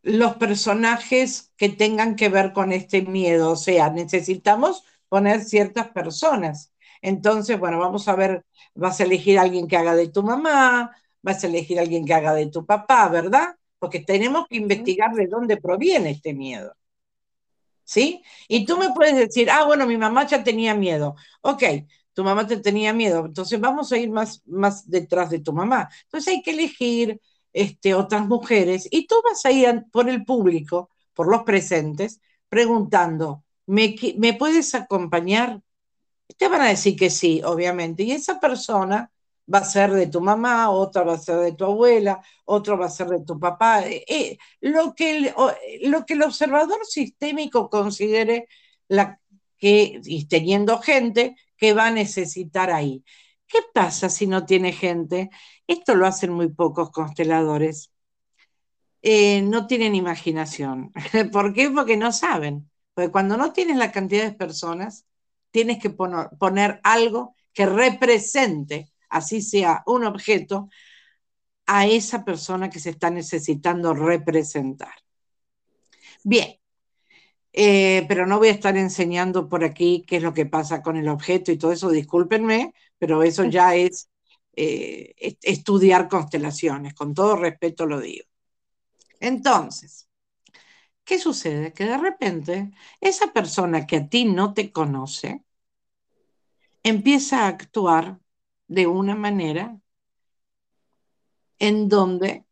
[0.04, 3.52] los personajes que tengan que ver con este miedo.
[3.52, 6.74] O sea, necesitamos poner ciertas personas.
[7.02, 10.96] Entonces, bueno, vamos a ver, vas a elegir a alguien que haga de tu mamá,
[11.22, 13.56] vas a elegir a alguien que haga de tu papá, ¿verdad?
[13.80, 16.76] Porque tenemos que investigar de dónde proviene este miedo.
[17.84, 18.24] ¿Sí?
[18.48, 21.16] Y tú me puedes decir, ah, bueno, mi mamá ya tenía miedo.
[21.42, 21.64] Ok,
[22.14, 25.90] tu mamá te tenía miedo, entonces vamos a ir más, más detrás de tu mamá.
[26.04, 27.20] Entonces hay que elegir
[27.54, 33.44] este, otras mujeres y tú vas a ir por el público, por los presentes, preguntando,
[33.66, 35.62] ¿me, ¿me puedes acompañar?
[36.38, 39.12] Te van a decir que sí, obviamente, y esa persona
[39.54, 42.86] va a ser de tu mamá, otra va a ser de tu abuela, otro va
[42.86, 43.86] a ser de tu papá.
[43.88, 45.34] Eh, eh, lo, que el,
[45.90, 48.48] lo que el observador sistémico considere
[48.88, 49.20] la,
[49.58, 53.06] que, y teniendo gente, que va a necesitar ahí.
[53.48, 55.30] ¿Qué pasa si no tiene gente?
[55.68, 57.94] Esto lo hacen muy pocos consteladores.
[59.04, 60.92] Eh, no tienen imaginación.
[61.32, 61.70] ¿Por qué?
[61.70, 62.70] Porque no saben.
[62.96, 65.06] Porque cuando no tienes la cantidad de personas,
[65.52, 70.68] tienes que poner, poner algo que represente, así sea un objeto,
[71.68, 74.96] a esa persona que se está necesitando representar.
[76.24, 76.61] Bien,
[77.54, 80.98] eh, pero no voy a estar enseñando por aquí qué es lo que pasa con
[80.98, 84.10] el objeto y todo eso, discúlpenme, pero eso ya es
[84.56, 88.26] eh, estudiar constelaciones, con todo respeto lo digo.
[89.20, 90.10] Entonces,
[91.04, 91.74] ¿qué sucede?
[91.74, 95.44] Que de repente esa persona que a ti no te conoce
[96.84, 98.20] empieza a actuar
[98.68, 99.80] de una manera
[101.60, 102.46] en donde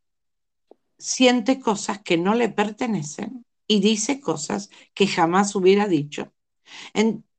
[0.98, 6.32] siente cosas que no le pertenecen y dice cosas que jamás hubiera dicho.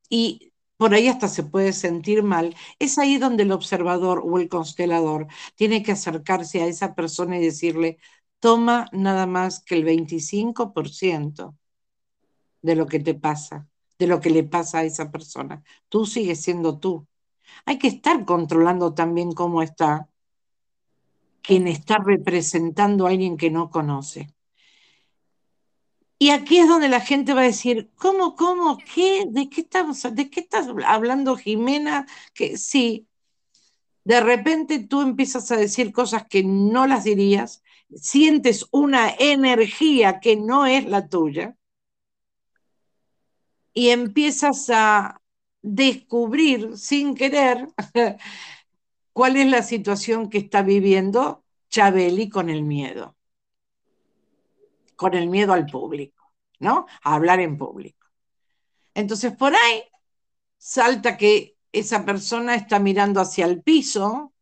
[0.08, 2.56] y por ahí hasta se puede sentir mal.
[2.78, 7.44] Es ahí donde el observador o el constelador tiene que acercarse a esa persona y
[7.44, 7.98] decirle,
[8.40, 11.54] toma nada más que el 25%
[12.62, 13.68] de lo que te pasa,
[13.98, 15.62] de lo que le pasa a esa persona.
[15.90, 17.06] Tú sigues siendo tú.
[17.66, 20.08] Hay que estar controlando también cómo está
[21.42, 24.34] quien está representando a alguien que no conoce.
[26.22, 29.24] Y aquí es donde la gente va a decir, ¿cómo, cómo, qué?
[29.28, 29.66] ¿De qué
[30.12, 32.06] de qué estás hablando, Jimena?
[32.32, 33.08] Que sí,
[34.04, 37.64] de repente tú empiezas a decir cosas que no las dirías,
[37.96, 41.56] sientes una energía que no es la tuya
[43.74, 45.20] y empiezas a
[45.60, 47.66] descubrir sin querer
[49.12, 53.16] cuál es la situación que está viviendo Chabeli con el miedo,
[55.02, 56.86] con el miedo al público, ¿no?
[57.02, 58.06] A hablar en público.
[58.94, 59.82] Entonces, por ahí
[60.56, 64.32] salta que esa persona está mirando hacia el piso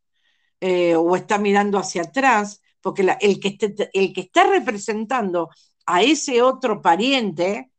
[0.61, 3.57] eh, o está mirando hacia atrás, porque el, que
[3.93, 5.49] el que está representando
[5.87, 7.73] a ese otro pariente,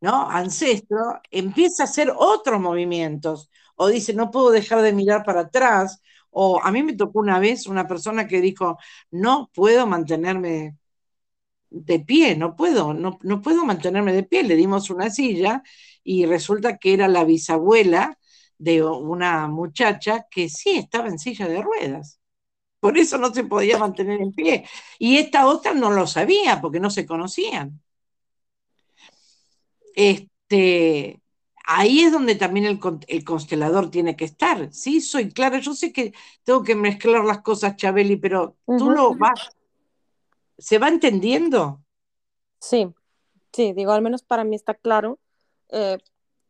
[0.00, 0.30] ¿no?
[0.30, 6.02] Ancestro, empieza a hacer otros movimientos, o dice, no puedo dejar de mirar para atrás,
[6.30, 8.78] o a mí me tocó una vez una persona que dijo,
[9.10, 10.76] no puedo mantenerme
[11.72, 14.42] de pie, no puedo, no, no puedo mantenerme de pie.
[14.42, 15.62] Le dimos una silla
[16.04, 18.18] y resulta que era la bisabuela
[18.58, 22.20] de una muchacha que sí estaba en silla de ruedas.
[22.80, 24.64] Por eso no se podía mantener en pie.
[24.98, 27.80] Y esta otra no lo sabía porque no se conocían.
[29.94, 31.22] Este,
[31.64, 34.72] ahí es donde también el, constelador tiene que estar.
[34.72, 35.58] Sí, soy clara.
[35.58, 36.12] Yo sé que
[36.44, 39.56] tengo que mezclar las cosas, Chabeli, pero tú lo vas.
[40.62, 41.82] ¿Se va entendiendo?
[42.60, 42.94] Sí,
[43.52, 45.18] sí, digo, al menos para mí está claro.
[45.70, 45.98] Eh,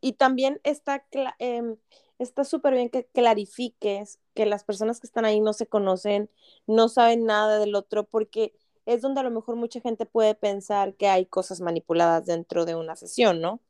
[0.01, 1.03] y también está
[1.39, 1.77] em,
[2.19, 6.29] está súper bien que clarifiques que las personas que están ahí no se conocen,
[6.67, 8.53] no saben nada del otro, porque
[8.85, 12.75] es donde a lo mejor mucha gente puede pensar que hay cosas manipuladas dentro de
[12.75, 13.61] una sesión, ¿no?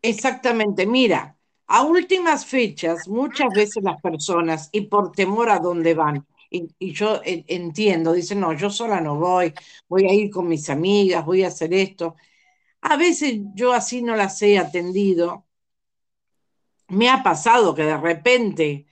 [0.00, 1.36] Exactamente, mira,
[1.66, 7.20] a últimas fechas muchas veces las personas, y por temor a dónde van, y, yo
[7.24, 9.52] entiendo, dicen, no, yo sola no voy,
[9.88, 12.16] voy a ir con mis amigas, voy a hacer esto.
[12.82, 15.46] A veces yo así no las he atendido.
[16.88, 18.86] Me ha pasado que de repente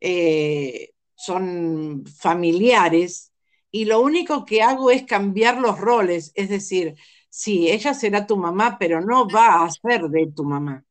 [0.00, 3.32] eh, son familiares
[3.70, 6.96] y lo único que hago es cambiar los roles, es decir,
[7.28, 10.84] sí, ella será tu mamá, pero no va a ser de tu mamá.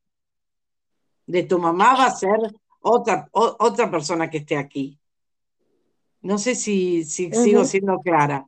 [1.28, 2.40] De tu mamá va a ser
[2.82, 4.99] otra, otra persona que esté aquí.
[6.22, 8.46] No sé si, sigo siendo clara.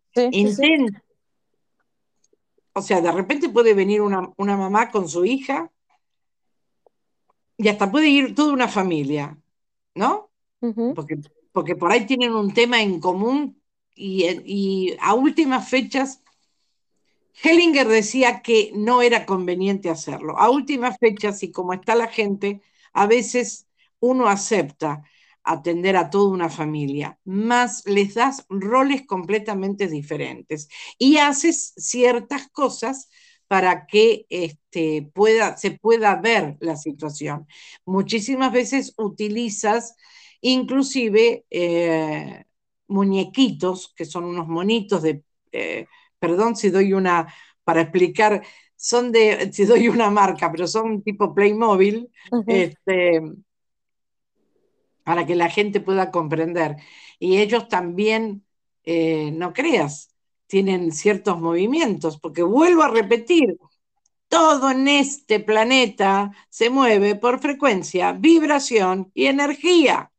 [2.74, 5.72] O sea, de repente puede venir una, mamá con su hija
[7.58, 9.38] y hasta puede ir toda una familia,
[9.96, 10.30] ¿no?
[10.96, 11.18] porque,
[11.52, 13.62] porque por ahí tienen un tema en común
[13.96, 16.22] y, y a últimas fechas
[17.44, 20.38] Hellinger decía que no era conveniente hacerlo.
[20.38, 22.62] A últimas fechas, y como está la gente,
[22.94, 23.68] a veces
[24.00, 25.04] uno acepta
[25.44, 33.10] atender a toda una familia, más les das roles completamente diferentes y haces ciertas cosas
[33.48, 37.48] para que este, pueda, se pueda ver la situación.
[37.86, 39.96] Muchísimas veces utilizas
[40.42, 42.44] inclusive eh,
[42.88, 45.24] muñequitos, que son unos monitos de...
[45.52, 45.86] Eh,
[46.20, 48.44] perdón si doy una, para explicar,
[48.76, 52.10] son de, si doy una marca, pero son tipo Playmobil,
[52.48, 53.22] este,
[55.04, 56.78] para que la gente pueda comprender.
[57.20, 58.46] Y ellos también,
[58.84, 60.10] eh, no creas,
[60.48, 63.58] tienen ciertos movimientos, porque vuelvo a repetir,
[64.28, 70.11] todo en este planeta se mueve por frecuencia, vibración y energía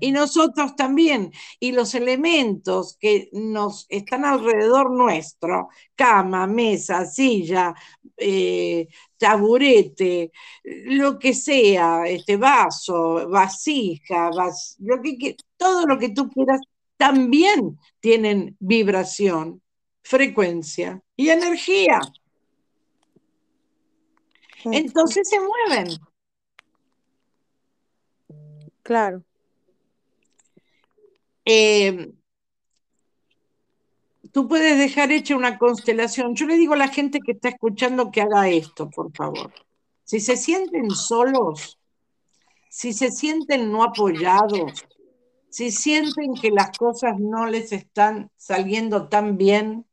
[0.00, 1.32] y nosotros también.
[1.60, 7.74] Y los elementos que nos están alrededor nuestro, cama, mesa, silla,
[8.16, 10.32] eh, taburete,
[10.64, 14.30] lo que sea, este vaso, vasija,
[14.78, 16.60] lo que, todo lo que tú quieras,
[16.96, 19.62] también tienen vibración,
[20.02, 22.00] frecuencia y energía.
[24.64, 25.88] Entonces se mueven.
[28.82, 29.22] Claro.
[31.50, 32.12] Eh,
[34.32, 36.34] tú puedes dejar hecha una constelación.
[36.34, 39.50] Yo le digo a la gente que está escuchando que haga esto, por favor.
[40.04, 41.78] Si se sienten solos,
[42.68, 44.84] si se sienten no apoyados,
[45.48, 49.86] si sienten que las cosas no les están saliendo tan bien,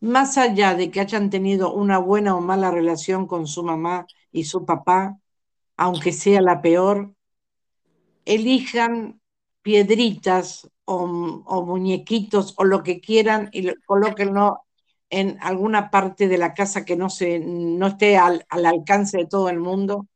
[0.00, 4.44] más allá de que hayan tenido una buena o mala relación con su mamá y
[4.44, 5.18] su papá,
[5.76, 7.14] aunque sea la peor,
[8.24, 9.20] elijan
[9.66, 11.08] piedritas o,
[11.66, 14.60] muñequitos o lo que quieran y colóquenlo
[15.10, 19.26] en alguna parte de la casa que no, se, no esté al, al alcance de
[19.26, 20.06] todo el mundo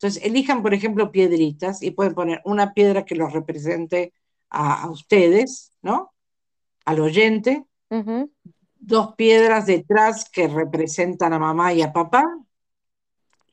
[0.00, 4.14] entonces, elijan, por ejemplo, piedritas y pueden poner una piedra que los represente
[4.48, 6.14] a, ustedes, ¿no?
[6.86, 7.66] Al oyente.
[8.76, 12.24] Dos piedras detrás que representan a mamá y a papá.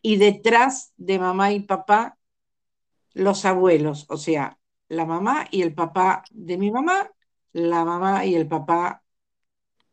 [0.02, 2.18] Y detrás de mamá y papá,
[3.12, 4.57] los abuelos, o sea,
[4.90, 7.12] la mamá y el papá de mi mamá,
[7.54, 9.04] la mamá y el papá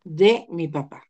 [0.05, 1.05] de mi papá.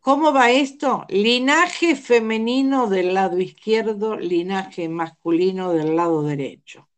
[0.00, 1.06] ¿Cómo va esto?
[1.08, 6.88] Linaje femenino del lado izquierdo, linaje masculino del lado derecho.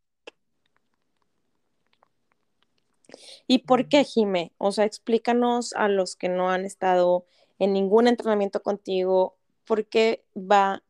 [3.47, 4.51] ¿Y por qué, Jime?
[4.57, 7.25] O sea, explícanos a los que no han estado
[7.59, 10.83] en ningún entrenamiento contigo, ¿por qué va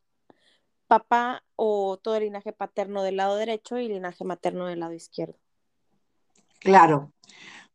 [0.87, 5.37] papá o todo el linaje paterno del lado derecho y linaje materno del lado izquierdo?
[6.59, 7.11] Claro,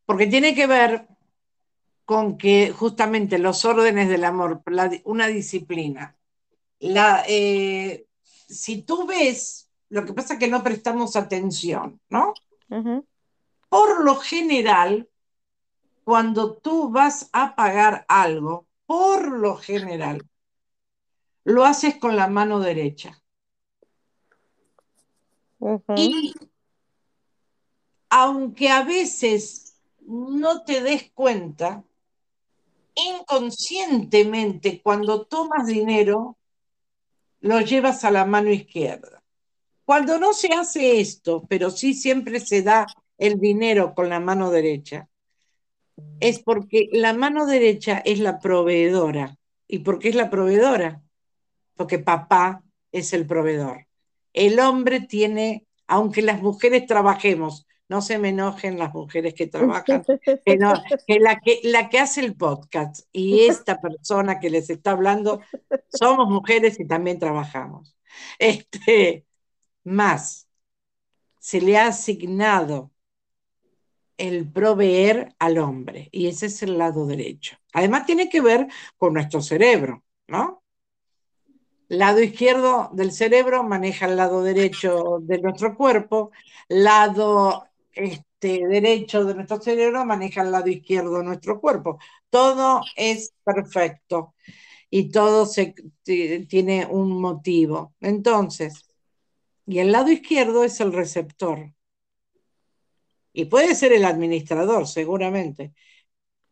[0.05, 1.07] porque tiene que ver
[2.05, 4.61] con que justamente los órdenes del amor,
[5.05, 6.17] una disciplina,
[6.79, 12.33] la, eh, si tú ves, lo que pasa es que no prestamos atención, ¿no?
[13.69, 15.07] Por lo general,
[16.03, 20.27] cuando tú vas a pagar algo, por lo general,
[21.43, 23.21] lo haces con la mano derecha.
[25.95, 26.33] Y
[28.09, 31.83] aunque a veces no te des cuenta,
[32.95, 36.37] inconscientemente cuando tomas dinero,
[37.39, 39.23] lo llevas a la mano izquierda.
[39.85, 42.87] Cuando no se hace esto, pero sí siempre se da
[43.17, 45.09] el dinero con la mano derecha,
[46.19, 49.37] es porque la mano derecha es la proveedora.
[49.67, 51.01] ¿Y por qué es la proveedora?
[51.75, 53.87] Porque papá es el proveedor.
[54.33, 60.03] El hombre tiene, aunque las mujeres trabajemos no se me enojen las mujeres que trabajan,
[60.45, 65.41] que, la, que la que hace el podcast y esta persona que les está hablando,
[65.89, 67.95] somos mujeres y también trabajamos.
[68.39, 69.27] Este,
[69.83, 70.47] más,
[71.39, 72.91] se le ha asignado
[74.17, 77.57] el proveer al hombre y ese es el lado derecho.
[77.73, 78.67] Además tiene que ver
[78.97, 80.62] con nuestro cerebro, ¿no?
[81.93, 86.31] Lado izquierdo del cerebro maneja el lado derecho de nuestro cuerpo,
[86.67, 91.99] lado este, derecho de nuestro cerebro maneja el lado izquierdo de nuestro cuerpo.
[92.31, 94.33] Todo es perfecto
[94.89, 97.93] y todo se, tiene un motivo.
[98.01, 98.89] Entonces,
[99.67, 101.75] y el lado izquierdo es el receptor.
[103.33, 105.73] Y puede ser el administrador, seguramente.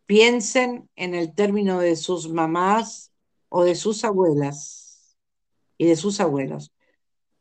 [0.06, 3.12] Piensen en el término de sus mamás
[3.50, 4.81] o de sus abuelas
[5.82, 6.72] y de sus abuelos.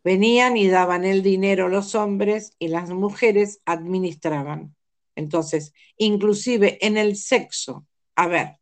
[0.02, 4.74] Venían y daban el dinero los hombres y las mujeres administraban.
[5.14, 7.84] Entonces, inclusive en el sexo,
[8.16, 8.56] a ver,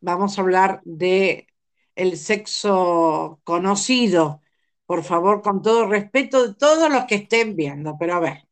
[0.00, 1.46] vamos a hablar de
[1.94, 4.42] el sexo conocido,
[4.84, 8.46] por favor, con todo respeto de todos los que estén viendo, pero a ver.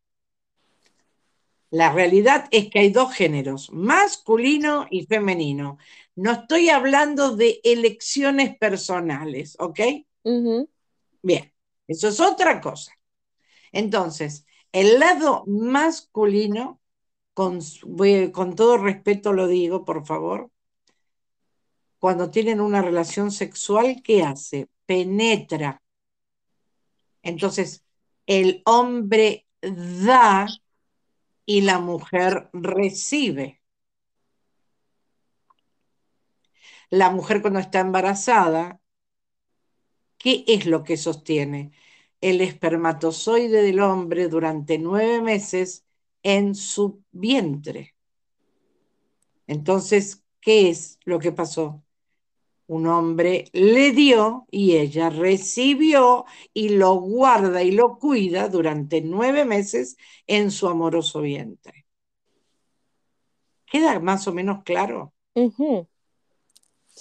[1.68, 5.76] La realidad es que hay dos géneros, masculino y femenino.
[6.20, 9.80] No estoy hablando de elecciones personales, ¿ok?
[11.22, 11.50] Bien,
[11.88, 12.92] eso es otra cosa.
[13.72, 16.78] Entonces, el lado masculino,
[17.32, 17.60] con,
[18.32, 20.50] con todo respeto lo digo, por favor,
[21.98, 24.68] cuando tienen una relación sexual, ¿qué hace?
[24.84, 25.82] Penetra.
[27.22, 27.82] Entonces,
[28.26, 30.48] el hombre da
[31.46, 33.59] y la mujer recibe.
[36.90, 38.80] La mujer cuando está embarazada
[40.20, 41.72] ¿Qué es lo que sostiene?
[42.20, 45.86] El espermatozoide del hombre durante nueve meses
[46.22, 47.94] en su vientre.
[49.46, 51.82] Entonces, ¿qué es lo que pasó?
[52.66, 59.46] Un hombre le dio y ella recibió y lo guarda y lo cuida durante nueve
[59.46, 61.86] meses en su amoroso vientre.
[63.64, 65.14] ¿Queda más o menos claro?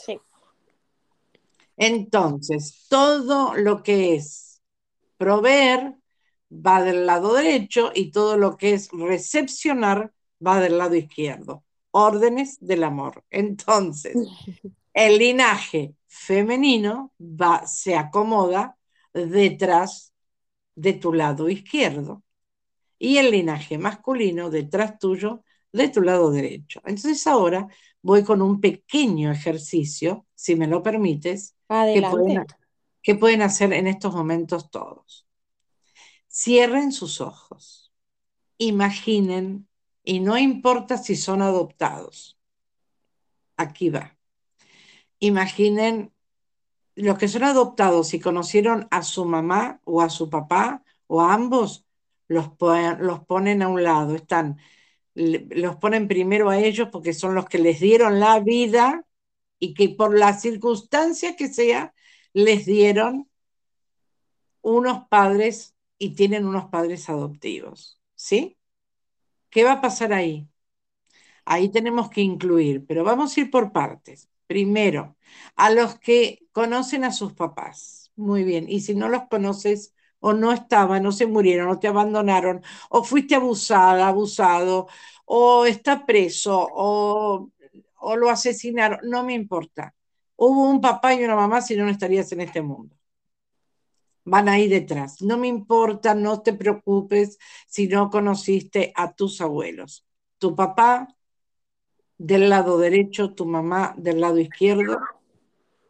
[0.06, 0.20] Sí.
[1.78, 4.62] Entonces, todo lo que es
[5.18, 5.96] proveer
[6.52, 10.14] va del lado derecho y todo lo que es recepcionar
[10.46, 11.64] va del lado izquierdo.
[11.92, 13.24] Órdenes del amor.
[13.30, 14.16] Entonces,
[14.94, 18.78] el linaje femenino va, se acomoda
[19.14, 20.14] detrás
[20.76, 22.24] de tu lado izquierdo
[22.98, 26.82] y el linaje masculino detrás tuyo, de tu lado derecho.
[26.86, 27.68] Entonces ahora
[28.02, 32.46] voy con un pequeño ejercicio, si me lo permites, que pueden,
[33.02, 35.28] que pueden hacer en estos momentos todos.
[36.32, 37.92] Cierren sus ojos,
[38.58, 39.68] imaginen,
[40.04, 42.40] y no importa si son adoptados.
[43.58, 44.18] Aquí va.
[45.20, 46.14] Imaginen
[46.96, 51.34] los que son adoptados y conocieron a su mamá o a su papá o a
[51.34, 51.86] ambos,
[52.28, 52.52] los,
[53.00, 54.60] los ponen a un lado, están,
[55.20, 59.06] los ponen primero a ellos porque son los que les dieron la vida
[59.60, 61.94] y que por la circunstancia que sea,
[62.34, 63.30] les dieron
[64.62, 68.58] unos padres y tienen unos padres adoptivos, ¿sí?
[69.50, 70.48] ¿Qué va a pasar ahí?
[71.46, 74.30] Ahí tenemos que incluir, pero vamos a ir por partes.
[74.48, 75.18] Primero,
[75.56, 78.12] a los que conocen a sus papás.
[78.16, 78.70] Muy bien.
[78.70, 83.04] Y si no los conoces o no estaban, o se murieron, o te abandonaron, o
[83.04, 84.88] fuiste abusada, abusado,
[85.26, 87.50] o está preso, o,
[87.98, 89.94] o lo asesinaron, no me importa.
[90.36, 92.96] Hubo un papá y una mamá, si no, no estarías en este mundo.
[94.24, 95.22] Van ahí detrás.
[95.22, 100.06] No me importa, no te preocupes si no conociste a tus abuelos.
[100.38, 101.08] Tu papá
[102.18, 105.00] del lado derecho, tu mamá del lado izquierdo.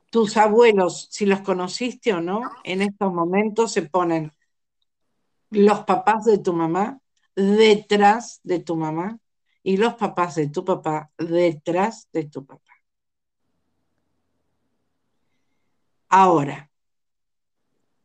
[0.09, 4.31] Tus abuelos, si los conociste o no, en estos momentos se ponen
[5.51, 6.99] los papás de tu mamá
[7.35, 9.19] detrás de tu mamá
[9.63, 12.73] y los papás de tu papá detrás de tu papá.
[16.09, 16.71] Ahora,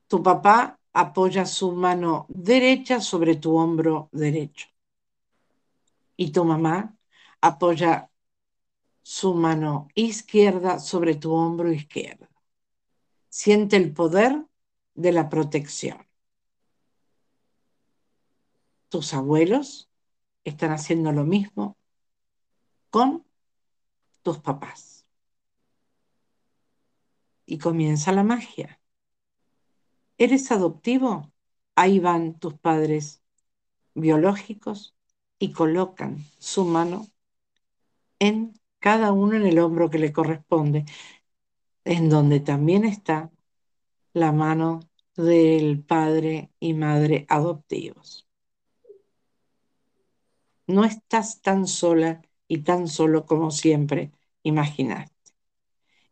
[0.09, 4.69] tu papá apoya su mano derecha sobre tu hombro derecho
[6.17, 6.95] y tu mamá
[7.41, 8.11] apoya
[9.05, 12.27] su mano izquierda sobre tu hombro izquierdo.
[13.29, 14.47] Siente el poder
[14.95, 16.07] de la protección.
[18.89, 19.91] Tus abuelos
[20.43, 21.77] están haciendo lo mismo
[22.89, 23.27] con
[24.23, 25.05] tus papás.
[27.45, 28.81] Y comienza la magia.
[30.17, 31.31] ¿Eres adoptivo?
[31.75, 33.23] Ahí van tus padres
[33.93, 34.97] biológicos
[35.39, 37.07] y colocan su mano
[38.19, 40.85] en cada uno en el hombro que le corresponde,
[41.85, 43.33] en donde también está
[44.13, 44.81] la mano
[45.17, 48.29] del padre y madre adoptivos.
[50.67, 54.13] No estás tan sola y tan solo como siempre
[54.43, 55.33] imaginaste.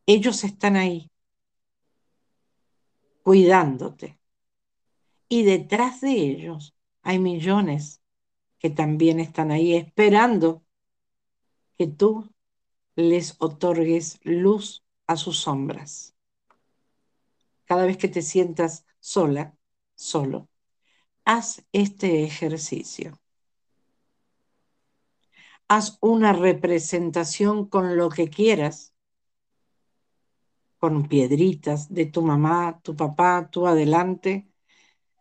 [0.07, 1.11] Ellos están ahí,
[3.23, 4.19] cuidándote.
[5.29, 8.01] Y detrás de ellos hay millones
[8.59, 10.65] que también están ahí esperando
[11.77, 12.32] que tú
[12.95, 16.15] les otorgues luz a sus sombras.
[17.65, 19.57] Cada vez que te sientas sola,
[19.95, 20.49] solo,
[21.25, 23.19] haz este ejercicio.
[25.69, 28.93] Haz una representación con lo que quieras,
[30.79, 34.49] con piedritas de tu mamá, tu papá, tu adelante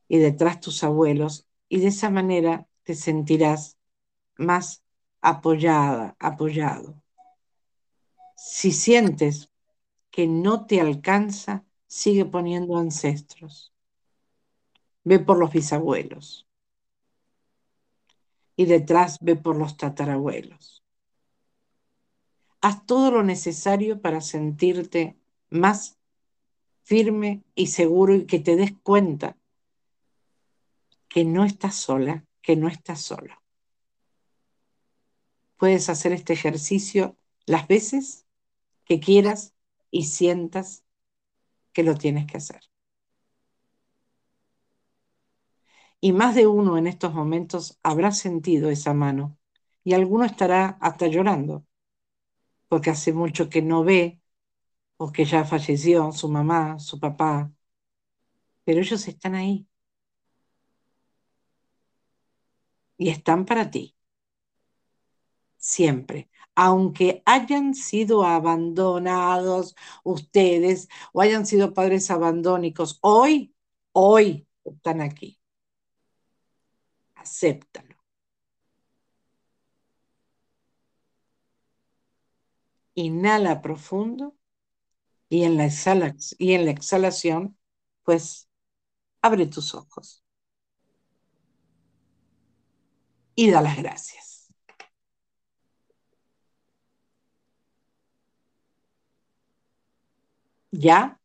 [0.08, 3.78] y detrás tus abuelos, y de esa manera te sentirás
[4.38, 4.84] más
[5.22, 7.02] apoyada, apoyado.
[8.44, 9.52] Si sientes
[10.10, 13.72] que no te alcanza, sigue poniendo ancestros.
[15.04, 16.48] Ve por los bisabuelos.
[18.56, 20.84] Y detrás ve por los tatarabuelos.
[22.62, 25.20] Haz todo lo necesario para sentirte
[25.52, 26.00] más
[26.82, 29.38] firme y seguro y que te des cuenta
[31.08, 33.40] que no estás sola, que no estás solo.
[35.58, 37.16] Puedes hacer este ejercicio
[37.46, 38.26] las veces
[38.92, 39.56] que quieras
[39.90, 40.84] y sientas
[41.74, 42.62] que lo tienes que hacer.
[46.02, 49.38] Y más de uno en estos momentos habrá sentido esa mano
[49.86, 51.66] y alguno estará hasta llorando,
[52.68, 54.20] porque hace mucho que no ve
[54.98, 57.52] o que ya falleció su mamá, su papá,
[58.64, 59.68] pero ellos están ahí.
[62.98, 63.96] Y están para ti,
[65.58, 73.56] siempre aunque hayan sido abandonados ustedes o hayan sido padres abandónicos, hoy,
[73.94, 75.40] hoy están aquí.
[77.16, 77.96] Acéptalo.
[82.96, 84.36] Inhala profundo
[85.30, 85.70] y en la,
[86.38, 87.58] y en la exhalación,
[88.04, 88.50] pues
[89.22, 90.24] abre tus ojos
[93.36, 94.31] y da las gracias.
[100.72, 101.20] ¿Ya?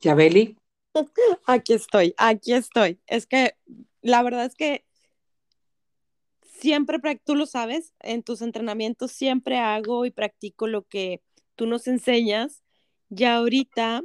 [0.00, 0.56] ¿Yabeli?
[1.46, 3.00] Aquí estoy, aquí estoy.
[3.06, 3.54] Es que
[4.02, 4.84] la verdad es que
[6.42, 11.22] siempre, tú lo sabes, en tus entrenamientos siempre hago y practico lo que
[11.54, 12.62] tú nos enseñas.
[13.08, 14.02] Ya ahorita,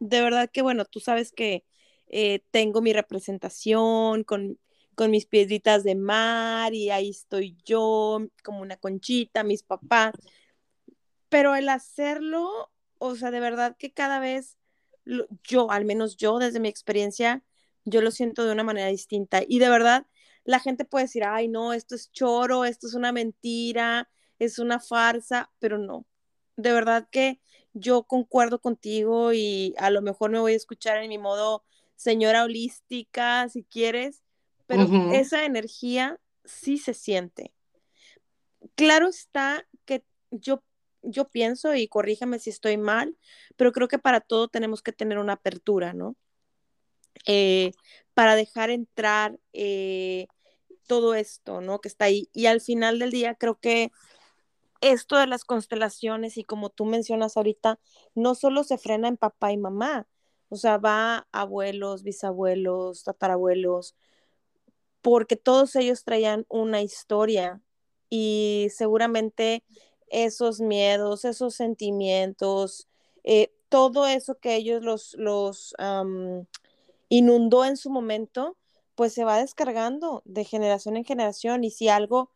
[0.00, 1.64] de verdad que bueno, tú sabes que
[2.08, 4.58] eh, tengo mi representación con,
[4.94, 10.14] con mis piedritas de mar y ahí estoy yo como una conchita, mis papás.
[11.32, 14.58] Pero el hacerlo, o sea, de verdad que cada vez
[15.42, 17.42] yo, al menos yo, desde mi experiencia,
[17.86, 19.40] yo lo siento de una manera distinta.
[19.48, 20.06] Y de verdad,
[20.44, 24.78] la gente puede decir, ay, no, esto es choro, esto es una mentira, es una
[24.78, 26.04] farsa, pero no.
[26.56, 27.40] De verdad que
[27.72, 31.64] yo concuerdo contigo y a lo mejor me voy a escuchar en mi modo
[31.96, 34.22] señora holística, si quieres,
[34.66, 37.54] pero esa energía sí se siente.
[38.74, 40.62] Claro está que yo,
[41.02, 43.16] yo pienso, y corríjame si estoy mal,
[43.56, 46.16] pero creo que para todo tenemos que tener una apertura, ¿no?
[47.26, 47.72] Eh,
[48.14, 50.26] para dejar entrar eh,
[50.86, 51.80] todo esto, ¿no?
[51.80, 52.28] Que está ahí.
[52.32, 53.90] Y al final del día creo que
[54.80, 57.78] esto de las constelaciones y como tú mencionas ahorita,
[58.14, 60.06] no solo se frena en papá y mamá,
[60.48, 63.94] o sea, va abuelos, bisabuelos, tatarabuelos,
[65.00, 67.62] porque todos ellos traían una historia
[68.10, 69.64] y seguramente
[70.12, 72.86] esos miedos, esos sentimientos,
[73.24, 75.74] eh, todo eso que ellos los, los
[77.08, 78.56] inundó en su momento,
[78.94, 81.64] pues se va descargando de generación en generación.
[81.64, 82.30] Y si algo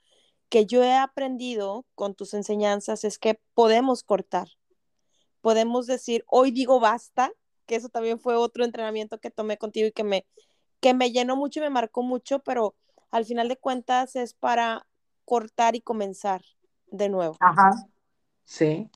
[0.49, 4.49] que yo he aprendido con tus enseñanzas es que podemos cortar,
[5.43, 7.33] podemos decir, hoy digo basta,
[7.67, 10.27] que eso también fue otro entrenamiento que tomé contigo y que me,
[10.81, 12.75] que me llenó mucho y me marcó mucho, pero
[13.11, 14.87] al final de cuentas es para
[15.25, 16.43] cortar y comenzar
[16.91, 17.37] de nuevo.
[17.41, 17.73] Ajá,
[18.45, 18.89] sí.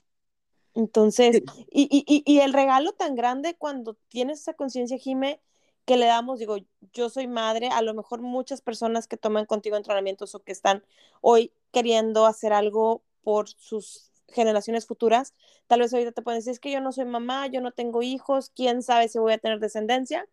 [0.73, 5.41] Entonces, Y, y, y, el regalo tan grande cuando tienes esa conciencia, Jime,
[5.85, 6.57] que le damos, digo,
[6.93, 10.83] yo soy madre, a lo mejor muchas personas que toman contigo entrenamientos o que están
[11.21, 15.33] hoy queriendo hacer algo por sus generaciones futuras,
[15.67, 18.01] tal vez ahorita te pueden decir, es que yo no soy mamá, yo no tengo
[18.01, 20.27] hijos, quién sabe si voy a tener descendencia,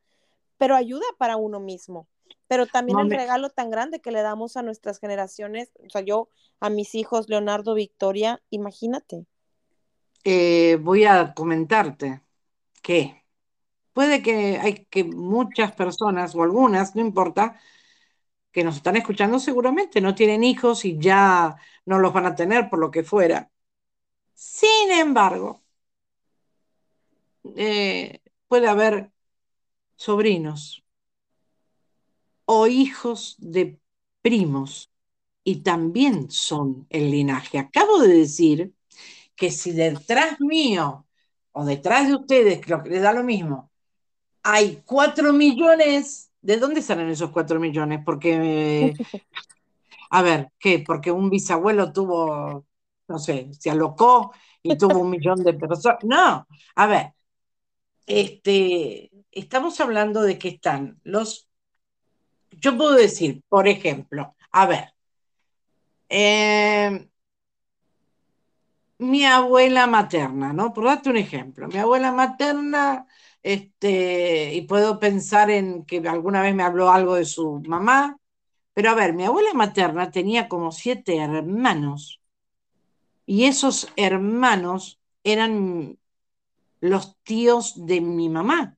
[0.56, 2.06] pero ayuda para uno mismo.
[2.48, 6.28] Pero también el regalo tan grande que le damos a nuestras generaciones, o sea, yo
[6.60, 9.26] a mis hijos, Leonardo, Victoria, imagínate.
[10.24, 12.22] Eh, voy a comentarte
[12.82, 13.24] que
[13.92, 17.60] puede que hay que muchas personas o algunas, no importa,
[18.52, 22.68] que nos están escuchando seguramente no tienen hijos y ya no los van a tener
[22.70, 23.50] por lo que fuera.
[24.34, 25.62] Sin embargo,
[27.56, 29.10] eh, puede haber
[29.96, 30.84] sobrinos
[32.50, 33.78] o hijos de
[34.22, 34.90] primos
[35.44, 37.58] y también son el linaje.
[37.58, 38.72] Acabo de decir
[39.36, 41.06] que si detrás mío
[41.52, 43.70] o detrás de ustedes, creo que les da lo mismo,
[44.42, 46.32] hay cuatro millones.
[46.40, 48.00] ¿De dónde salen esos cuatro millones?
[48.02, 48.94] Porque,
[50.10, 50.78] a ver, ¿qué?
[50.86, 52.64] Porque un bisabuelo tuvo,
[53.08, 54.32] no sé, se alocó
[54.62, 55.98] y tuvo un millón de personas.
[56.02, 56.46] No,
[56.76, 57.12] a ver,
[58.06, 61.47] este, estamos hablando de que están los,
[62.60, 64.94] yo puedo decir, por ejemplo, a ver,
[66.08, 67.08] eh,
[68.98, 70.72] mi abuela materna, ¿no?
[70.72, 73.06] Por darte un ejemplo, mi abuela materna
[73.42, 78.18] este, y puedo pensar en que alguna vez me habló algo de su mamá,
[78.74, 82.20] pero a ver, mi abuela materna tenía como siete hermanos
[83.26, 85.98] y esos hermanos eran
[86.80, 88.76] los tíos de mi mamá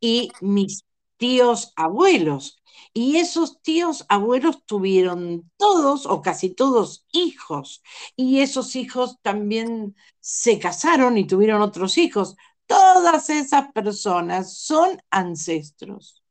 [0.00, 0.86] y mis
[1.22, 2.60] tíos abuelos.
[2.92, 7.80] Y esos tíos abuelos tuvieron todos o casi todos hijos.
[8.16, 12.34] Y esos hijos también se casaron y tuvieron otros hijos
[12.66, 16.24] todas esas personas son ancestros.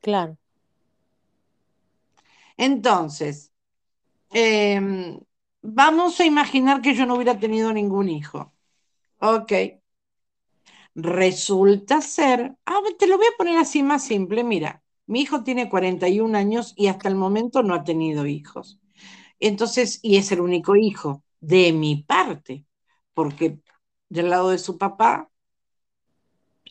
[0.00, 0.36] Claro.
[2.56, 3.52] Entonces,
[4.30, 5.20] em,
[5.62, 8.52] vamos a imaginar que yo no hubiera tenido ningún hijo.
[9.20, 9.52] Ok.
[10.98, 15.68] Resulta ser, ah, te lo voy a poner así más simple, mira, mi hijo tiene
[15.68, 18.80] 41 años y hasta el momento no ha tenido hijos.
[19.38, 22.64] Entonces, y es el único hijo de mi parte
[23.12, 23.58] porque
[24.08, 25.30] del lado de su papá,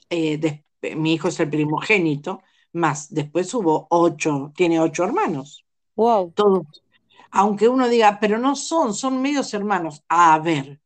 [0.10, 0.64] eh,
[0.96, 2.42] mi hijo es el primogénito,
[2.74, 5.66] más después hubo ocho, tiene ocho hermanos.
[5.96, 6.32] Wow.
[6.36, 6.84] Todos.
[7.30, 10.04] Aunque uno diga, pero no son, son medios hermanos.
[10.10, 10.80] A ver,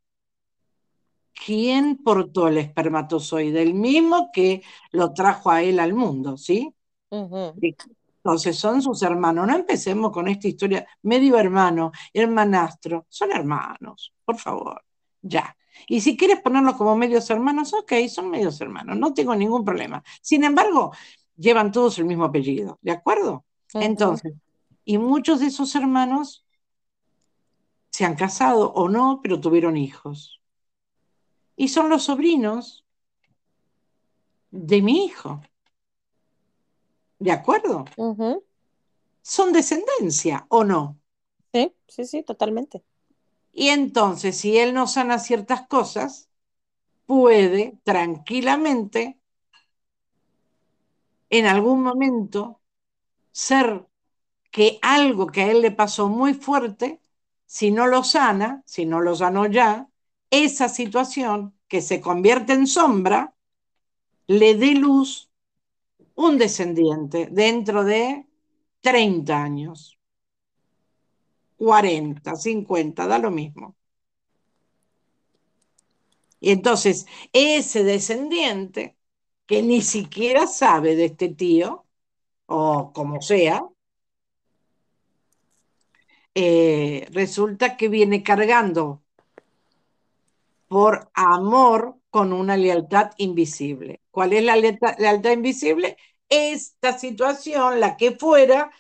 [1.46, 3.62] ¿quién portó el espermatozoide?
[3.62, 6.74] El mismo que lo trajo a él al mundo, ¿sí?
[8.24, 9.48] Entonces son sus hermanos.
[9.48, 14.84] No empecemos con esta historia, medio hermano, hermanastro, son hermanos, por favor
[15.22, 15.56] ya.
[15.88, 20.04] Y si quieres ponerlos como medios hermanos, ok, son medios hermanos, no tengo ningún problema.
[20.22, 20.92] Sin embargo,
[21.38, 23.46] llevan todos el mismo apellido, ¿de acuerdo?
[23.74, 24.34] Entonces,
[24.84, 26.46] y muchos de esos hermanos
[27.92, 30.39] se han casado o no, pero tuvieron hijos.
[31.60, 32.86] Y son los sobrinos
[34.50, 35.42] de mi hijo.
[37.20, 37.84] ¿De acuerdo?
[39.22, 40.98] Son descendencia o no.
[41.54, 42.82] Sí, sí, sí, totalmente.
[43.52, 46.30] Y entonces, si él no sana ciertas cosas,
[47.06, 49.20] puede tranquilamente
[51.30, 52.62] en algún momento
[53.34, 53.86] ser
[54.50, 57.02] que algo que a él le pasó muy fuerte,
[57.46, 59.89] si no lo sana, si no lo sanó ya,
[60.32, 63.36] esa situación que se convierte en sombra,
[64.28, 65.32] le dé luz
[66.16, 68.28] un descendiente dentro de
[68.82, 70.00] 30 años,
[71.58, 73.76] 40, 50, da lo mismo.
[76.40, 78.98] Y entonces ese descendiente,
[79.46, 81.86] que ni siquiera sabe de este tío,
[82.46, 83.64] o como sea,
[86.36, 89.04] eh, resulta que viene cargando
[90.70, 94.02] por amor con una lealtad invisible.
[94.12, 95.98] ¿Cuál es la lealtad, invisible?
[96.30, 98.72] Esta situación, la que fuera,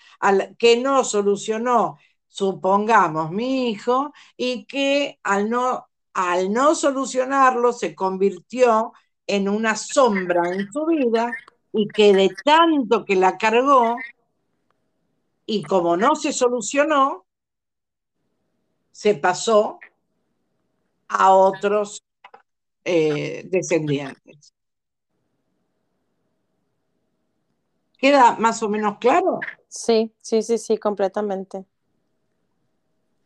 [0.57, 8.93] que no solucionó, supongamos, mi hijo, y que al no, al no solucionarlo se convirtió
[9.25, 11.31] en una sombra en su vida
[11.73, 13.95] y que de tanto que la cargó,
[15.47, 17.25] y como no se solucionó,
[18.91, 19.79] se pasó
[21.09, 22.03] a otros
[22.85, 24.53] eh, descendientes.
[27.97, 29.39] ¿Queda más o menos claro?
[29.67, 31.65] Sí, sí, sí, sí, completamente.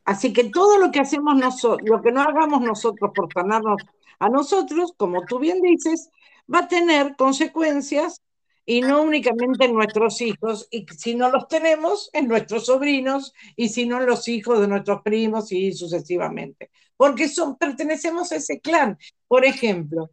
[0.06, 3.82] Así que todo lo que hacemos nosotros, lo que no hagamos nosotros por sanarnos
[4.20, 6.10] a nosotros, como tú bien dices,
[6.54, 8.22] va a tener consecuencias
[8.66, 13.70] y no únicamente en nuestros hijos, y si no los tenemos, en nuestros sobrinos, y
[13.70, 16.72] si no en los hijos de nuestros primos y sucesivamente.
[16.98, 17.30] Porque
[17.60, 18.98] pertenecemos a ese clan.
[19.28, 20.12] Por ejemplo,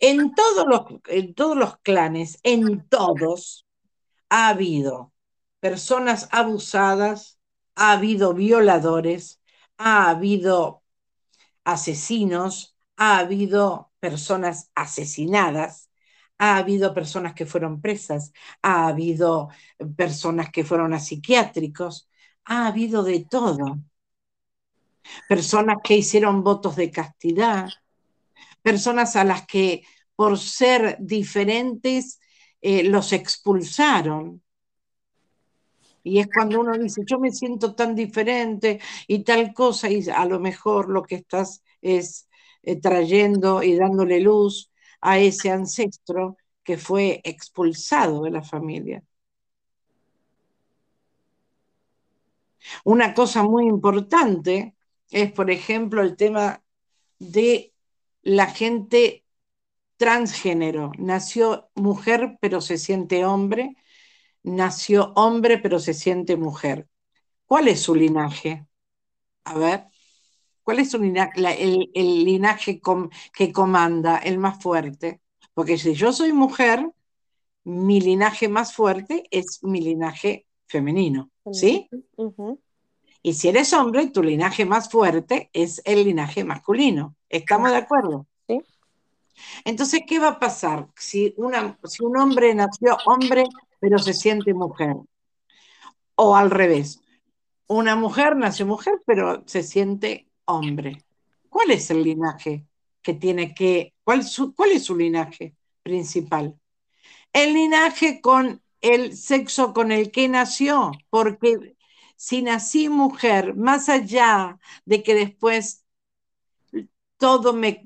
[0.00, 3.66] en todos los, en todos los clanes, en todos,
[4.28, 5.12] ha habido
[5.60, 7.38] personas abusadas,
[7.74, 9.40] ha habido violadores,
[9.78, 10.82] ha habido
[11.64, 15.90] asesinos, ha habido personas asesinadas,
[16.38, 19.48] ha habido personas que fueron presas, ha habido
[19.96, 22.08] personas que fueron a psiquiátricos,
[22.44, 23.78] ha habido de todo.
[25.28, 27.68] Personas que hicieron votos de castidad,
[28.62, 29.82] personas a las que
[30.14, 32.20] por ser diferentes
[32.60, 34.42] eh, los expulsaron.
[36.02, 40.24] Y es cuando uno dice, yo me siento tan diferente y tal cosa, y a
[40.24, 42.28] lo mejor lo que estás es
[42.62, 49.02] eh, trayendo y dándole luz a ese ancestro que fue expulsado de la familia.
[52.84, 54.75] Una cosa muy importante
[55.10, 56.62] es, por ejemplo, el tema
[57.18, 57.72] de
[58.22, 59.24] la gente
[59.96, 60.92] transgénero.
[60.98, 63.76] Nació mujer pero se siente hombre,
[64.42, 66.88] nació hombre pero se siente mujer.
[67.46, 68.66] ¿Cuál es su linaje?
[69.44, 69.84] A ver.
[70.62, 72.80] ¿Cuál es el, linaje
[73.32, 75.20] que comanda, el más fuerte?
[75.54, 76.90] Porque si yo soy mujer,
[77.62, 81.88] mi linaje más fuerte es mi linaje femenino, ¿sí?
[83.22, 87.14] Y si eres hombre, tu linaje más fuerte es el linaje masculino.
[87.28, 88.26] ¿Estamos de acuerdo?
[88.46, 88.60] Sí.
[89.64, 93.44] Entonces, ¿qué va a pasar si, una, si un hombre nació hombre
[93.80, 94.96] pero se siente mujer?
[96.14, 97.02] O al revés,
[97.66, 101.04] una mujer nació mujer pero se siente hombre.
[101.48, 102.64] ¿Cuál es el linaje
[103.02, 104.22] que tiene que, cuál,
[104.54, 106.58] cuál es su linaje principal?
[107.32, 111.75] El linaje con el sexo con el que nació, porque
[112.16, 115.84] si nací mujer, más allá de que después
[117.18, 117.82] todo me,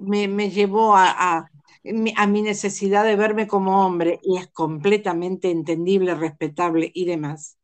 [0.50, 1.50] llevó a, a,
[2.16, 7.58] a, mi necesidad de verme como hombre, y es completamente entendible, respetable y demás.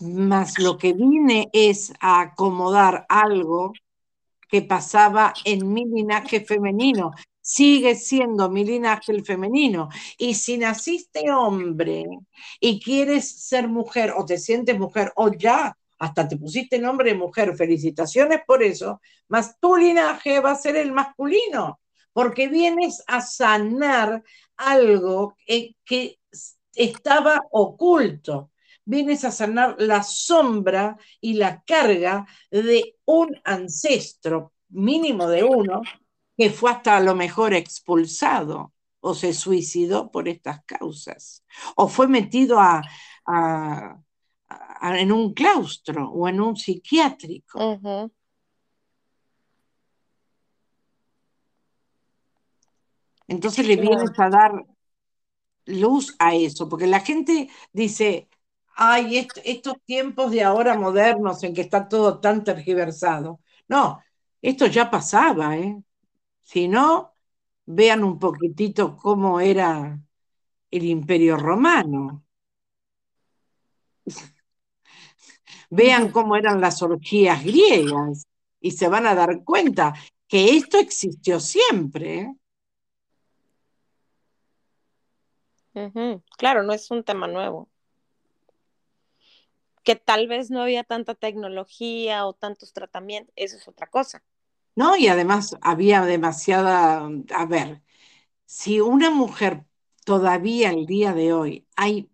[0.00, 3.72] Más lo que vine es a acomodar algo
[4.48, 7.12] que pasaba en mi linaje femenino.
[7.46, 9.90] Sigue siendo mi linaje el femenino.
[10.16, 12.06] Y si naciste hombre
[12.58, 17.18] y quieres ser mujer o te sientes mujer o ya hasta te pusiste nombre de
[17.18, 21.80] mujer, felicitaciones por eso, más tu linaje va a ser el masculino,
[22.14, 24.22] porque vienes a sanar
[24.56, 26.18] algo que
[26.74, 28.50] estaba oculto
[28.86, 35.82] vienes a sanar la sombra y la carga de un ancestro mínimo de uno
[36.36, 41.44] que fue hasta a lo mejor expulsado o se suicidó por estas causas,
[41.76, 42.82] o fue metido a,
[44.82, 47.58] en un claustro o en un psiquiátrico.
[53.28, 54.52] Entonces le vienes a dar
[55.66, 58.28] luz a eso, porque la gente dice,
[58.76, 63.40] ay, estos tiempos de ahora modernos en que está todo tan tergiversado.
[63.68, 64.02] No,
[64.42, 65.82] esto ya pasaba, ¿eh?
[66.44, 67.14] Si no,
[67.66, 70.00] vean un poquitito cómo era
[70.70, 72.24] el imperio romano.
[75.70, 78.26] vean cómo eran las orgías griegas
[78.60, 79.94] y se van a dar cuenta
[80.28, 82.20] que esto existió siempre.
[82.20, 82.34] ¿eh?
[86.38, 87.68] Claro, no es un tema nuevo.
[89.82, 94.22] Que tal vez no había tanta tecnología o tantos tratamientos, eso es otra cosa.
[94.76, 97.82] No, y además había demasiada, a ver,
[98.44, 99.64] si una mujer
[100.04, 102.10] todavía el día de hoy hay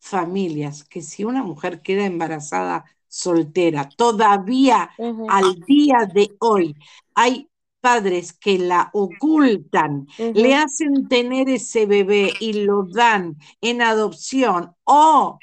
[0.00, 4.90] familias que si una mujer queda embarazada soltera, todavía
[5.28, 6.74] al día de hoy
[7.14, 14.74] hay padres que la ocultan, le hacen tener ese bebé y lo dan en adopción
[14.84, 15.38] o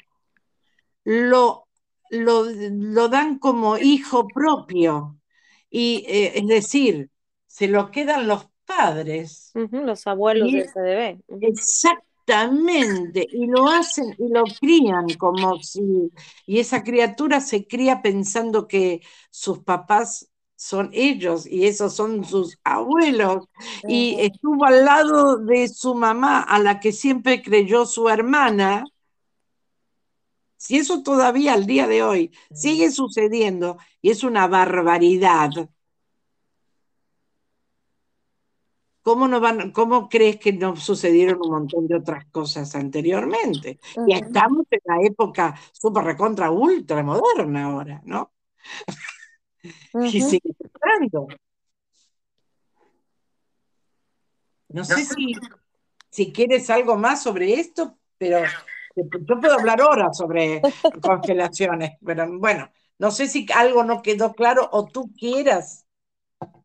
[1.04, 1.68] lo,
[2.10, 5.19] lo, dan como hijo propio.
[5.70, 7.10] Y eh, es decir,
[7.46, 9.52] se lo quedan los padres.
[9.54, 11.18] los abuelos de ese bebé.
[11.40, 16.10] Exactamente, y lo hacen y lo crían como si,
[16.46, 19.00] y esa criatura se cría pensando que
[19.30, 23.46] sus papás son ellos y esos son sus abuelos.
[23.88, 28.84] Y estuvo al lado de su mamá, a la que siempre creyó su hermana.
[30.60, 35.48] Si eso todavía al día de hoy sigue sucediendo y es una barbaridad,
[39.00, 43.80] ¿cómo, no van, cómo crees que no sucedieron un montón de otras cosas anteriormente?
[44.06, 48.30] Y estamos en la época súper recontra ultra moderna ahora, ¿no?
[49.94, 50.54] y sigue
[54.68, 55.32] No sé si,
[56.10, 58.42] si quieres algo más sobre esto, pero
[58.96, 60.60] yo puedo hablar horas sobre
[61.02, 65.86] constelaciones, pero bueno, no sé si algo no quedó claro o tú quieras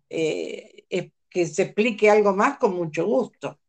[0.09, 0.75] eh,
[1.35, 3.59] que se explique algo más con mucho gusto.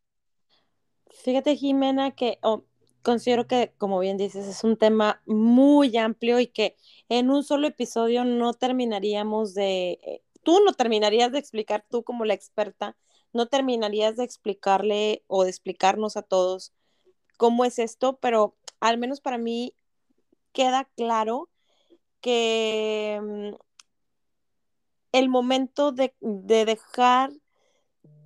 [1.09, 2.63] Fíjate, Jimena, que oh,
[3.01, 6.77] considero que, como bien dices, es un tema muy amplio y que
[7.09, 12.23] en un solo episodio no terminaríamos de, eh, tú no terminarías de explicar, tú como
[12.23, 12.95] la experta,
[13.33, 16.73] no terminarías de explicarle o de explicarnos a todos
[17.37, 19.73] cómo es esto, pero al menos para mí
[20.51, 21.49] queda claro
[22.21, 23.55] que mm,
[25.11, 27.31] el momento de, dejar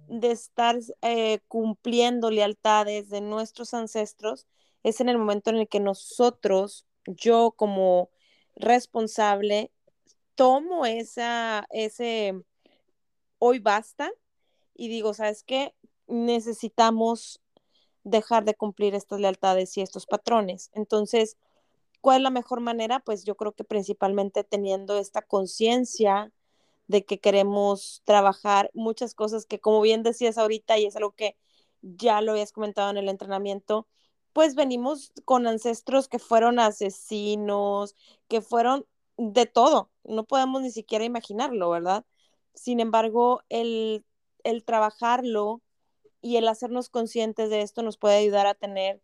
[0.08, 4.48] de estar eh, cumpliendo lealtades de nuestros ancestros
[4.84, 8.10] es en el momento en el que nosotros, yo como
[8.56, 9.72] responsable,
[10.36, 12.34] tomo esa, ese
[13.40, 14.12] hoy basta
[14.74, 15.76] y digo, ¿sabes qué?
[16.08, 17.41] Necesitamos
[18.04, 20.70] dejar de cumplir estas lealtades y estos patrones.
[20.74, 21.38] Entonces,
[22.02, 23.00] ¿cuál es la mejor manera?
[23.00, 26.32] Pues yo creo que principalmente teniendo esta conciencia
[26.88, 31.38] de que queremos trabajar muchas cosas que, como bien decías ahorita, y es algo que
[31.82, 33.88] ya lo habías comentado en el entrenamiento,
[34.34, 37.96] pues venimos con ancestros que fueron asesinos,
[38.28, 38.86] que fueron
[39.18, 42.06] de todo, no podemos ni siquiera imaginarlo, ¿verdad?
[42.54, 44.06] Sin embargo, el,
[44.44, 45.62] el trabajarlo
[46.22, 49.02] y el hacernos conscientes de esto nos puede ayudar a tener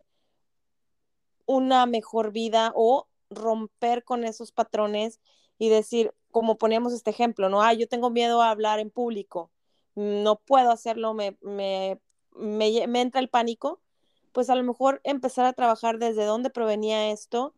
[1.46, 5.20] una mejor vida o romper con esos patrones
[5.58, 7.62] y decir, como poníamos este ejemplo, ¿no?
[7.62, 9.52] Ah, yo tengo miedo a hablar en público,
[9.96, 12.00] no puedo hacerlo, me, me,
[12.36, 13.82] me, entra el pánico
[14.32, 17.56] pues a lo mejor empezar a trabajar desde dónde provenía esto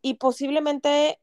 [0.00, 1.20] y posiblemente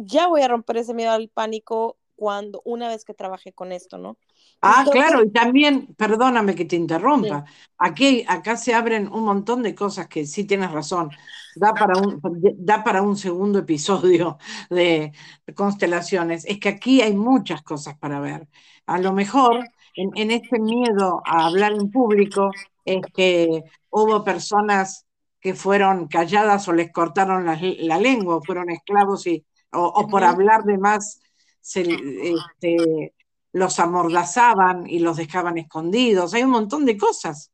[0.00, 3.96] ya voy a romper ese miedo al pánico cuando una vez que trabaje con esto,
[3.96, 4.18] ¿no?
[4.60, 7.44] Ah, claro, y también, perdóname que te interrumpa,
[7.78, 11.10] aquí, acá se abren un montón de cosas que sí tienes razón,
[11.54, 12.20] da para un,
[12.56, 14.38] da para un segundo episodio
[14.70, 15.12] de,
[15.54, 18.48] constelaciones, es que aquí hay muchas cosas para ver.
[18.86, 19.64] A lo mejor
[19.94, 22.50] en, en este miedo a hablar en público
[22.84, 25.06] es que hubo personas
[25.40, 30.78] que fueron calladas o les cortaron la, lengua, fueron esclavos y, o, por hablar de
[30.78, 31.20] más
[31.60, 33.14] se, este,
[33.52, 36.34] los amordazaban y los dejaban escondidos.
[36.34, 37.50] Hay un montón de cosas.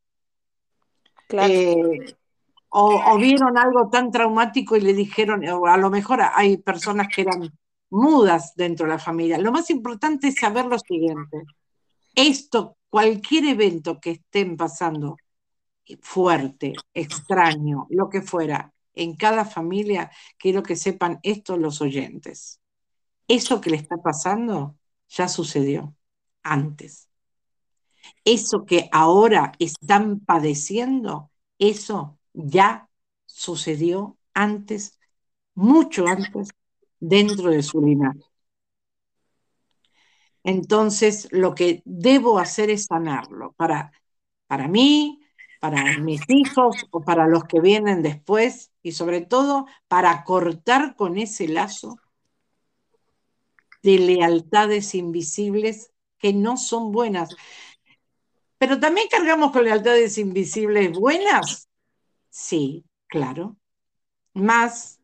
[1.31, 2.17] Eh,
[2.69, 7.23] o, vieron algo tan traumático y le dijeron, o a lo mejor hay personas que
[7.23, 7.51] eran
[7.91, 9.39] mudas dentro de la familia.
[9.39, 11.45] Lo más importante es saber lo siguiente.
[12.15, 15.17] Esto, cualquier evento que estén pasando,
[16.01, 22.61] fuerte, extraño, lo que fuera, en cada familia, quiero que sepan esto los oyentes.
[23.27, 24.77] Eso que le está pasando
[25.17, 25.95] ya sucedió
[26.43, 27.09] antes.
[28.25, 32.89] Eso que ahora están padeciendo, eso ya
[33.27, 34.99] sucedió antes,
[35.55, 36.51] mucho antes,
[37.01, 38.21] dentro de su linaje.
[40.43, 43.93] Entonces, lo que debo hacer es sanarlo para,
[44.47, 45.21] para mí,
[45.61, 51.17] para mis hijos o para los que vienen después y sobre todo para cortar con
[51.17, 51.97] ese lazo
[53.85, 57.37] de lealtades invisibles que no son buenas.
[58.57, 61.69] Pero también cargamos con lealtades invisibles buenas.
[62.31, 63.57] Sí, claro.
[64.33, 65.01] Más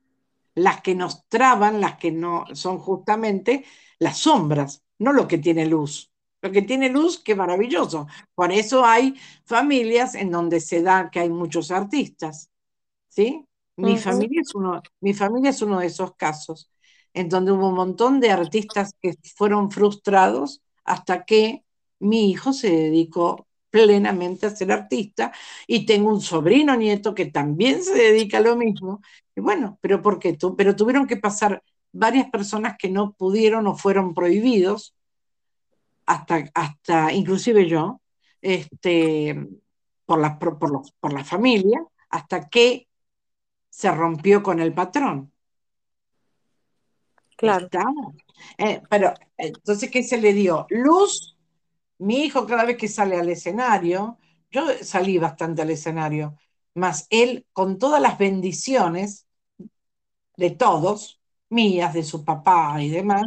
[0.55, 3.65] las que nos traban, las que no son justamente
[3.99, 6.11] las sombras, no lo que tiene luz.
[6.41, 8.07] Lo que tiene luz, qué maravilloso.
[8.35, 9.15] Por eso hay
[9.45, 12.51] familias en donde se da que hay muchos artistas.
[13.09, 13.45] ¿sí?
[13.77, 16.71] Mi, familia es uno, mi familia es uno de esos casos,
[17.15, 21.65] en donde hubo un montón de artistas que fueron frustrados hasta que
[21.99, 25.33] mi hijo se dedicó plenamente a ser artista
[25.67, 29.01] y tengo un sobrino nieto que también se dedica a lo mismo.
[29.37, 30.37] Y bueno, pero ¿por qué?
[30.57, 34.95] Pero tuvieron que pasar varias personas que no pudieron o fueron prohibidos
[36.07, 38.01] hasta, hasta inclusive yo,
[38.43, 39.47] este,
[40.05, 42.89] por, la, por, la familia, hasta que
[43.69, 45.33] se rompió con el patrón.
[47.41, 47.69] Claro.
[48.59, 50.67] Eh, pero entonces, ¿qué se le dio?
[50.69, 51.37] Luz.
[51.99, 54.19] Mi hijo cada vez que sale al escenario,
[54.51, 56.37] yo salí bastante al escenario,
[56.75, 59.27] más él con todas las bendiciones
[60.37, 61.21] de todos,
[61.51, 63.25] mías, de su papá y demás,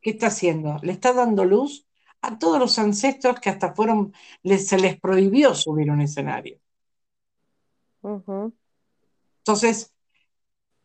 [0.00, 0.78] ¿qué está haciendo?
[0.82, 1.86] Le está dando luz
[2.22, 4.12] a todos los ancestros que hasta fueron,
[4.44, 6.58] se les prohibió subir un escenario.
[9.38, 9.92] Entonces,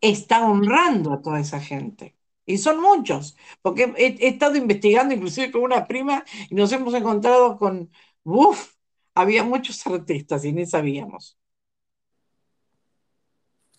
[0.01, 2.16] está honrando a toda esa gente.
[2.47, 7.57] Y son muchos, porque he, estado investigando inclusive con una prima y nos hemos encontrado
[7.59, 7.91] con,
[8.23, 8.73] uff,
[9.13, 11.37] había muchos artistas y ni sabíamos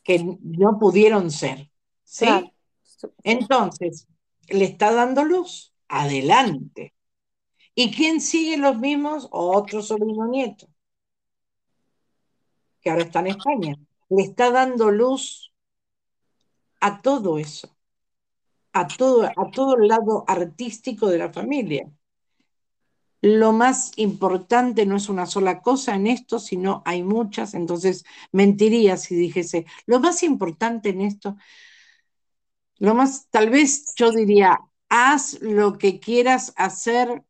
[0.08, 1.70] que no pudieron ser.
[2.02, 2.26] ¿Sí?
[3.22, 4.08] Entonces,
[4.48, 5.74] le está dando luz.
[5.86, 6.94] Adelante.
[7.74, 9.28] ¿Y quién sigue los mismos?
[9.30, 10.66] Otro sobrino nieto,
[12.80, 13.76] que ahora está en España.
[14.08, 15.52] Le está dando luz
[16.80, 17.76] a todo eso,
[18.80, 21.90] a todo, a todo el lado artístico de la familia.
[23.20, 28.96] Lo más importante no es una sola cosa en esto, sino hay muchas, entonces mentiría
[28.96, 31.36] si dijese, lo más importante en esto,
[32.78, 37.24] lo más, tal vez yo diría, haz lo que quieras hacer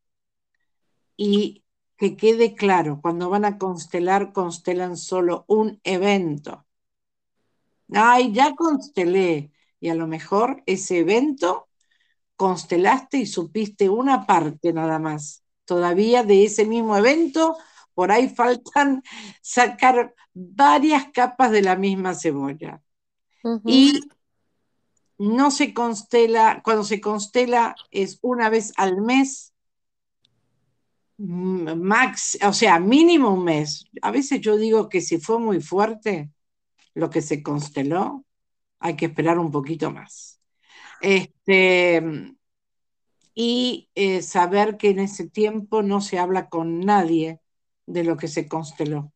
[1.17, 1.65] y
[1.97, 6.67] que quede claro, cuando van a constelar, constelan solo un evento.
[7.93, 9.51] Ay, ya constelé.
[9.81, 11.69] Y a lo mejor ese evento
[12.37, 15.43] constelaste y supiste una parte nada más.
[15.65, 17.57] Todavía de ese mismo evento,
[17.95, 19.03] por ahí faltan
[19.43, 22.83] sacar varias capas de la misma cebolla.
[23.65, 24.01] Y
[25.17, 29.53] no se constela, cuando se constela es una vez al mes
[31.19, 33.87] max, o sea, mínimo un mes.
[34.03, 36.31] A veces yo digo que si fue muy fuerte
[36.95, 38.25] lo que se consteló,
[38.81, 40.41] hay que esperar un poquito más.
[41.01, 42.03] Este,
[43.35, 47.41] y eh, saber que en ese tiempo no se habla con nadie
[47.87, 49.13] de lo que se consteló,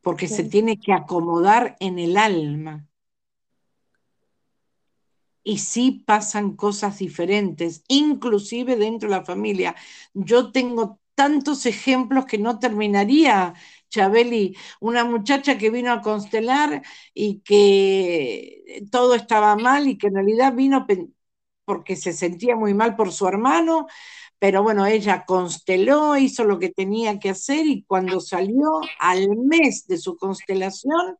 [0.00, 2.88] porque se tiene que acomodar en el alma
[5.44, 9.76] y sí pasan cosas diferentes, inclusive dentro de la familia.
[10.14, 13.54] Yo tengo tantos ejemplos que no terminaría,
[13.94, 16.82] Chabeli, una muchacha que vino a constelar
[17.14, 20.84] y que todo estaba mal y que en realidad vino
[21.64, 23.86] porque se sentía muy mal por su hermano,
[24.38, 29.86] pero bueno, ella consteló, hizo lo que tenía que hacer y cuando salió al mes
[29.86, 31.16] de su constelación,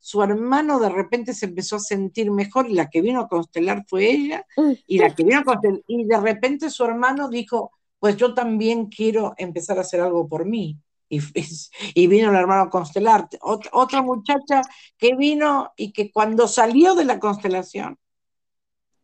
[0.00, 3.84] su hermano de repente se empezó a sentir mejor y la que vino a constelar
[3.88, 4.46] fue ella,
[4.86, 8.86] y la que vino a constelar, y de repente su hermano dijo, pues yo también
[8.86, 10.78] quiero empezar a hacer algo por mí.
[11.08, 11.20] Y,
[11.94, 13.28] y vino el hermano a constelar.
[13.40, 14.62] otra muchacha
[14.96, 17.98] que vino y que cuando salió de la constelación,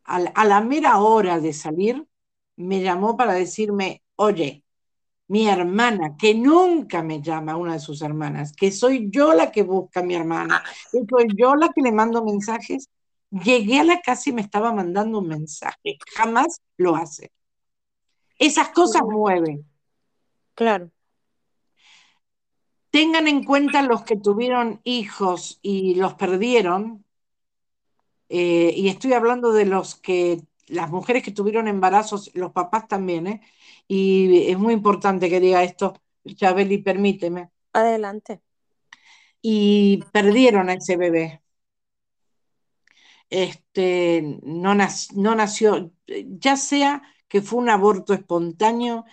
[0.07, 2.07] a la mera hora de salir,
[2.57, 4.65] me llamó para decirme, oye,
[5.29, 9.63] mi hermana, que nunca me llama una de sus hermanas, que soy yo la que
[9.63, 12.91] busca a mi hermana, que soy yo la que le mando mensajes,
[13.31, 15.99] llegué a la casa y me estaba mandando un mensaje.
[16.15, 17.33] Jamás lo hace.
[18.39, 19.67] Esas cosas mueven.
[20.55, 20.91] Claro.
[22.95, 27.05] Tengan en cuenta los que tuvieron hijos y los perdieron,
[28.29, 33.27] eh, y estoy hablando de los que, las mujeres que tuvieron embarazos, los papás también,
[33.27, 33.41] ¿eh?
[33.89, 36.01] Y es muy importante que diga esto,
[36.37, 37.51] Chabeli, permíteme.
[37.73, 38.43] Adelante.
[39.43, 41.43] Y perdieron a ese bebé.
[43.29, 49.05] Este, no, no nació, ya sea que fue un aborto espontáneo,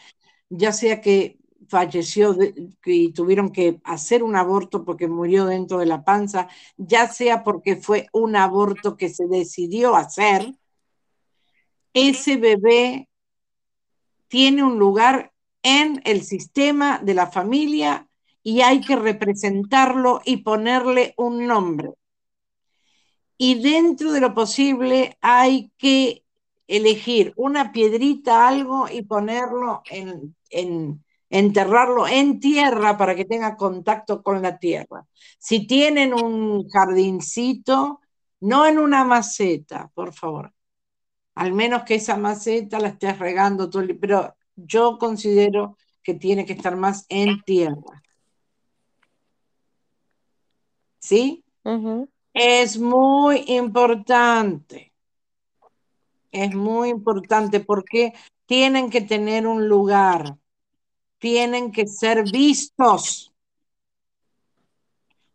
[0.49, 1.40] ya sea que
[1.71, 2.37] falleció
[2.83, 7.77] y tuvieron que hacer un aborto porque murió dentro de la panza, ya sea porque
[7.77, 10.53] fue un aborto que se decidió hacer,
[11.93, 13.07] ese bebé
[14.27, 15.31] tiene un lugar
[15.63, 18.05] en el sistema de la familia
[18.43, 21.91] y hay que representarlo y ponerle un nombre.
[23.37, 26.25] Y dentro de lo posible hay que
[26.67, 31.01] elegir una piedrita, algo y ponerlo en, en
[31.31, 35.07] enterrarlo en tierra para que tenga contacto con la tierra.
[35.39, 38.01] Si tienen un jardincito,
[38.41, 40.53] no en una maceta, por favor.
[41.35, 43.97] Al menos que esa maceta la estés regando todo el...
[43.97, 48.03] Pero yo considero que tiene que estar más en tierra.
[50.99, 51.45] ¿Sí?
[52.33, 54.91] Es muy importante.
[56.29, 58.13] Es muy importante porque
[58.45, 60.40] tienen que tener un lugar
[61.21, 63.31] tienen que ser vistos.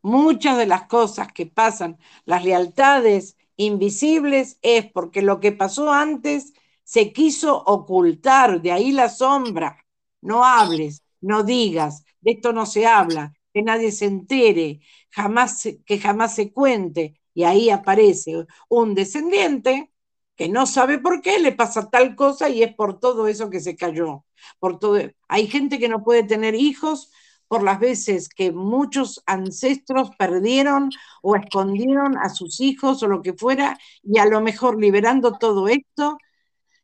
[0.02, 6.52] Muchas de las cosas que pasan, las lealtades invisibles, es porque lo que pasó antes
[6.82, 9.84] se quiso ocultar, de ahí la sombra.
[10.20, 14.80] No hables, no digas, de esto no se habla, que nadie se entere,
[15.10, 17.20] jamás, que jamás se cuente.
[17.32, 19.92] Y ahí aparece un descendiente
[20.36, 23.60] que no sabe por qué le pasa tal cosa y es por todo eso que
[23.60, 24.24] se cayó.
[24.58, 24.98] Por todo...
[25.28, 27.10] Hay gente que no puede tener hijos
[27.48, 30.90] por las veces que muchos ancestros perdieron
[31.22, 35.68] o escondieron a sus hijos o lo que fuera, y a lo mejor liberando todo
[35.68, 36.18] esto,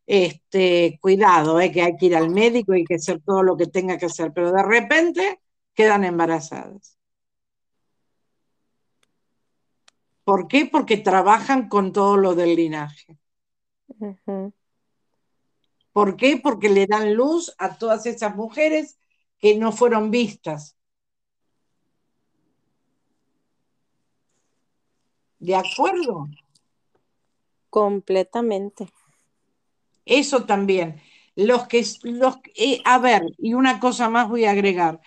[0.06, 3.66] este, cuidado, eh, que hay que ir al médico y que hacer todo lo que
[3.66, 5.40] tenga que hacer, pero de repente
[5.74, 6.96] quedan embarazadas.
[10.24, 10.66] ¿Por qué?
[10.66, 13.18] Porque trabajan con todo lo del linaje.
[15.92, 16.40] ¿Por qué?
[16.42, 18.98] Porque le dan luz a todas esas mujeres
[19.38, 20.76] que no fueron vistas.
[25.38, 26.28] ¿De acuerdo?
[27.68, 28.88] Completamente.
[30.04, 31.00] Eso también.
[31.34, 35.00] Los que, los, eh, a ver, y una cosa más voy a agregar.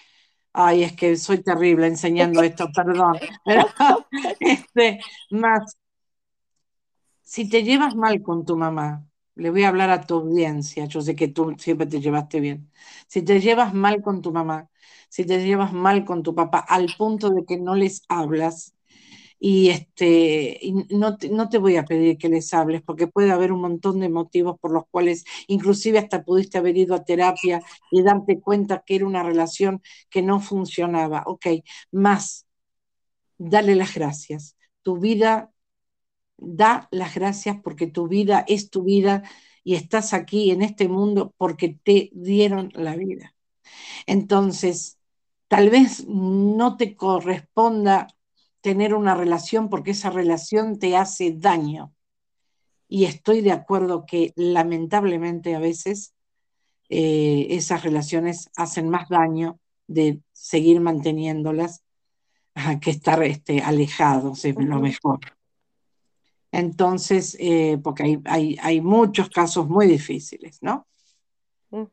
[0.52, 3.18] Ay, es que soy terrible enseñando esto, perdón.
[4.40, 5.78] este, más,
[7.26, 11.02] si te llevas mal con tu mamá, le voy a hablar a tu audiencia, yo
[11.02, 12.72] sé que tú siempre te llevaste bien.
[13.10, 14.70] Si te llevas mal con tu mamá,
[15.10, 18.76] si te llevas mal con tu papá, al punto de que no les hablas,
[19.40, 20.60] y este
[20.92, 24.00] no, te, no te voy a pedir que les hables porque puede haber un montón
[24.00, 27.62] de motivos por los cuales inclusive hasta pudiste haber ido a terapia
[27.92, 31.24] y darte cuenta que era una relación que no funcionaba.
[31.28, 31.48] Ok,
[31.92, 32.48] más,
[33.38, 34.56] dale las gracias.
[34.84, 35.52] Tu vida
[36.38, 39.24] da las gracias porque tu vida es tu vida
[39.64, 43.34] y estás aquí en este mundo porque te dieron la vida.
[44.06, 45.00] Entonces,
[45.48, 48.08] tal vez no te corresponda
[48.62, 51.94] tener una relación porque esa relación te hace daño.
[52.88, 56.14] Y estoy de acuerdo que lamentablemente a veces
[56.90, 61.84] eh, esas relaciones hacen más daño de seguir manteniéndolas
[62.82, 65.20] que estar este, alejados, es lo mejor.
[66.56, 70.88] Entonces, eh, porque hay, muchos casos muy difíciles, ¿no?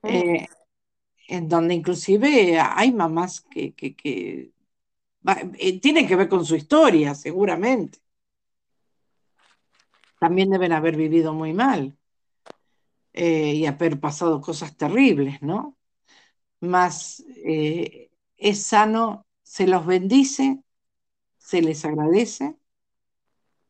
[0.05, 0.47] Eh,
[1.26, 3.74] en donde inclusive hay mamás que,
[4.05, 7.98] eh, tienen que ver con su historia, seguramente.
[10.20, 11.98] También deben haber vivido muy mal
[13.12, 15.76] y haber pasado cosas terribles, ¿no?
[16.60, 20.62] Más es sano, se los bendice,
[21.36, 22.61] se les agradece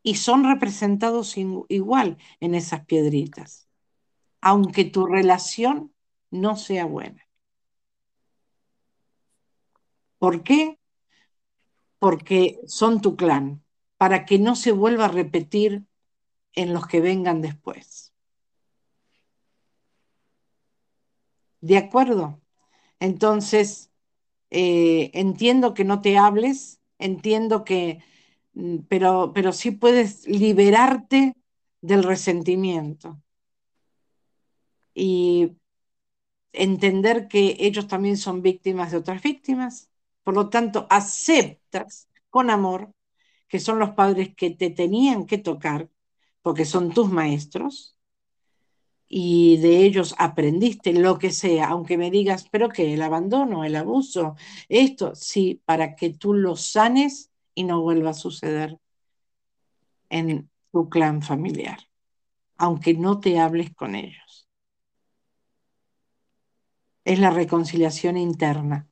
[0.02, 3.68] y son representados igual en esas piedritas,
[4.40, 5.94] aunque tu relación
[6.30, 7.28] no sea buena.
[10.18, 10.78] ¿Por qué?
[11.98, 13.62] Porque son tu clan,
[13.96, 15.84] para que no se vuelva a repetir
[16.54, 18.12] en los que vengan después.
[21.60, 22.40] ¿De acuerdo?
[22.98, 23.90] Entonces,
[24.50, 28.02] eh, entiendo que no te hables, entiendo que
[28.88, 31.34] pero, pero sí puedes liberarte
[31.80, 33.20] del resentimiento
[34.94, 35.56] y
[36.52, 39.90] entender que ellos también son víctimas de otras víctimas.
[40.22, 42.92] Por lo tanto, aceptas con amor
[43.48, 45.90] que son los padres que te tenían que tocar,
[46.40, 47.96] porque son tus maestros,
[49.06, 53.76] y de ellos aprendiste lo que sea, aunque me digas, pero que el abandono, el
[53.76, 54.36] abuso,
[54.70, 58.78] esto, sí, para que tú lo sanes y no vuelva a suceder
[60.10, 61.78] en tu clan familiar,
[62.56, 64.48] aunque no te hables con ellos.
[67.04, 68.88] Es la reconciliación interna,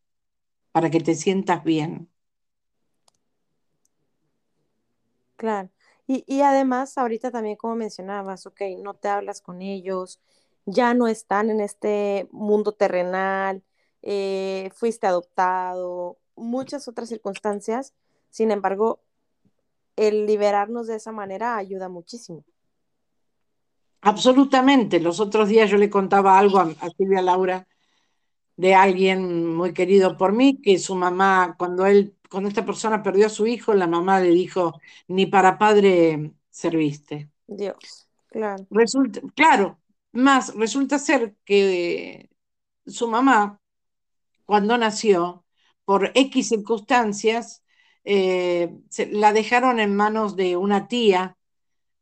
[0.72, 2.08] para que te sientas bien.
[5.36, 5.70] Claro.
[6.06, 10.20] Y, además, ahorita también como mencionabas, ok, no te hablas con ellos,
[10.66, 13.62] ya no están en este mundo terrenal,
[14.02, 17.94] eh, fuiste adoptado, muchas otras circunstancias.
[18.30, 19.00] Sin embargo,
[19.96, 22.44] el liberarnos de esa manera ayuda muchísimo.
[24.00, 25.00] Absolutamente.
[25.00, 27.66] Los otros días yo le contaba algo a, a Silvia Laura
[28.56, 33.26] de alguien muy querido por mí, que su mamá, cuando él cuando esta persona perdió
[33.26, 37.28] a su hijo, la mamá le dijo, ni para padre serviste.
[37.48, 38.66] Dios, claro.
[38.70, 39.80] Resulta, claro,
[40.12, 42.30] más resulta ser que
[42.86, 43.60] su mamá,
[44.46, 45.44] cuando nació,
[45.84, 47.64] por X circunstancias,
[48.12, 48.68] eh,
[49.12, 51.36] la dejaron en manos de una tía,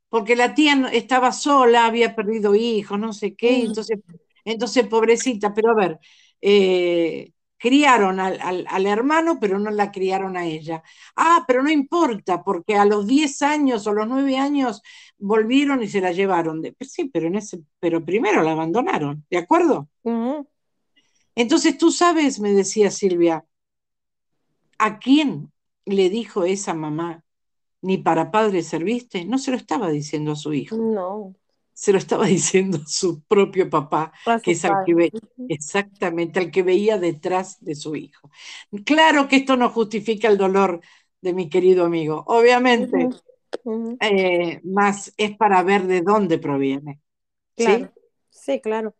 [0.09, 3.99] porque la tía estaba sola, había perdido hijos, no sé qué, entonces,
[4.43, 5.99] entonces pobrecita, pero a ver,
[6.41, 10.83] eh, criaron al, hermano, pero no la criaron a ella.
[11.15, 14.81] Ah, pero no importa, porque a los 10 años o los 9 años
[15.19, 16.63] volvieron y se la llevaron.
[16.63, 19.91] De, pues sí, pero, en ese, pero primero la abandonaron, ¿de acuerdo?
[21.35, 23.45] Entonces tú sabes, me decía Silvia,
[24.79, 25.53] ¿a quién
[25.89, 27.24] le dijo esa mamá,
[27.82, 29.24] ni para padre serviste?
[29.24, 30.77] No se lo estaba diciendo a su hijo.
[30.77, 31.35] No
[31.78, 34.12] se lo estaba diciendo su propio papá,
[34.43, 35.12] que es al que
[35.48, 38.31] exactamente al que veía detrás de su hijo.
[38.85, 40.81] Claro que esto no justifica el dolor
[41.20, 43.09] de mi querido amigo, obviamente,
[44.01, 47.01] eh, más es para ver de dónde proviene.
[47.55, 47.93] Claro.
[48.31, 48.60] ¿sí?
[48.60, 48.94] claro.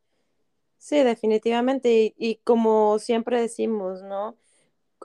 [0.78, 2.15] Sí, definitivamente.
[2.16, 4.36] Y, como siempre decimos, ¿no?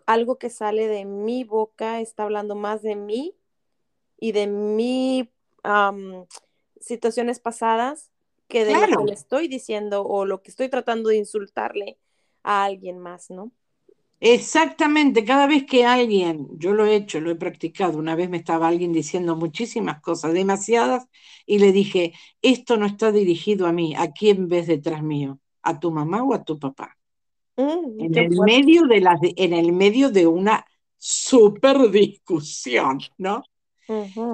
[0.06, 3.36] Algo que sale de mi boca está hablando más de mí
[4.20, 5.30] y de mi
[6.80, 8.12] situaciones pasadas
[8.48, 11.98] que de lo que le estoy diciendo o lo que estoy tratando de insultarle
[12.44, 13.52] a alguien más, ¿no?
[14.20, 18.38] Exactamente, cada vez que alguien, yo lo he hecho, lo he practicado, una vez me
[18.38, 21.08] estaba alguien diciendo muchísimas cosas, demasiadas,
[21.46, 25.40] y le dije, esto no está dirigido a mí, ¿a quién ves detrás mío?
[25.62, 26.98] ¿A tu mamá o a tu papá?
[27.56, 30.66] Mm, en, el medio de la, en el medio de una
[30.98, 33.44] super discusión, ¿no?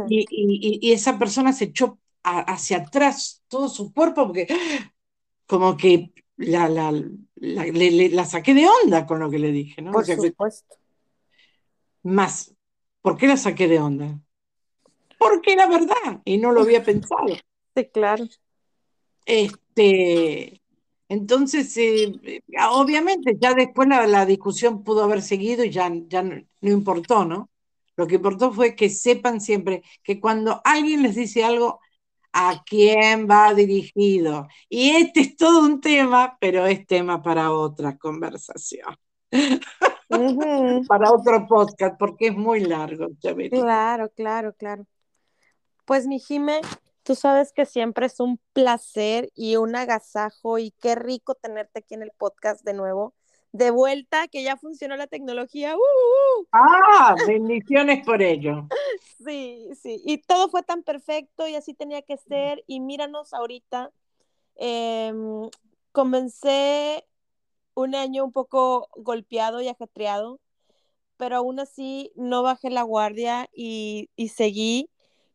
[0.10, 4.48] y, esa persona se echó hacia atrás todo su cuerpo porque
[5.48, 6.94] como que la, la,
[7.36, 9.92] la, saqué de onda con lo que le dije, ¿no?
[9.92, 10.76] Por supuesto.
[12.04, 12.54] Más,
[13.02, 14.20] ¿por qué la saqué de onda?
[15.18, 17.36] Porque era verdad y no lo había pensado.
[17.76, 18.26] Sí, claro.
[19.26, 20.59] Este,
[21.10, 22.42] entonces, eh,
[22.72, 27.50] obviamente, ya después la, discusión pudo haber seguido y ya, ya no importó, ¿no?
[27.96, 31.80] Lo que importó fue que sepan siempre que cuando alguien les dice algo,
[32.32, 34.48] a quién va dirigido.
[34.70, 38.96] Y este es todo un tema, pero es tema para otra conversación.
[40.88, 43.08] para otro podcast, porque es muy largo.
[43.50, 44.86] Claro, claro, claro.
[45.86, 46.62] Pues mi Jime,
[47.04, 51.96] tú sabes que siempre es un placer y un agasajo y qué rico tenerte aquí
[51.96, 53.14] en el podcast de nuevo
[53.52, 55.76] de vuelta, que ya funcionó la tecnología.
[55.76, 56.48] ¡Uh, uh, uh!
[56.52, 58.68] Ah, bendiciones por ello.
[59.26, 62.64] Sí, sí, y todo fue tan perfecto y así tenía que ser.
[62.68, 63.92] Y míranos ahorita,
[64.56, 65.50] em,
[65.92, 67.06] comencé
[67.74, 70.40] un año un poco golpeado y ajetreado,
[71.18, 74.90] pero aún así no bajé la guardia y, y seguí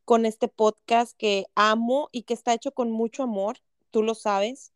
[0.04, 3.58] con este podcast que amo y que está hecho con mucho amor,
[3.90, 4.72] tú lo sabes.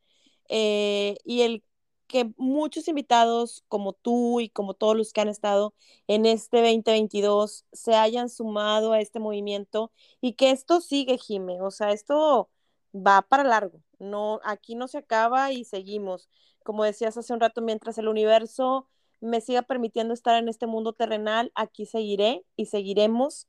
[0.48, 1.64] Eh, y el
[2.08, 5.74] que muchos invitados como tú y como todos los que han estado
[6.08, 11.70] en este 2022 se hayan sumado a este movimiento y que esto sigue, Jime, o
[11.70, 12.50] sea, esto
[12.94, 16.28] va para largo, no, aquí no se acaba y seguimos.
[16.64, 18.88] Como decías hace un rato, mientras el universo
[19.20, 23.48] me siga permitiendo estar en este mundo terrenal, aquí seguiré y seguiremos.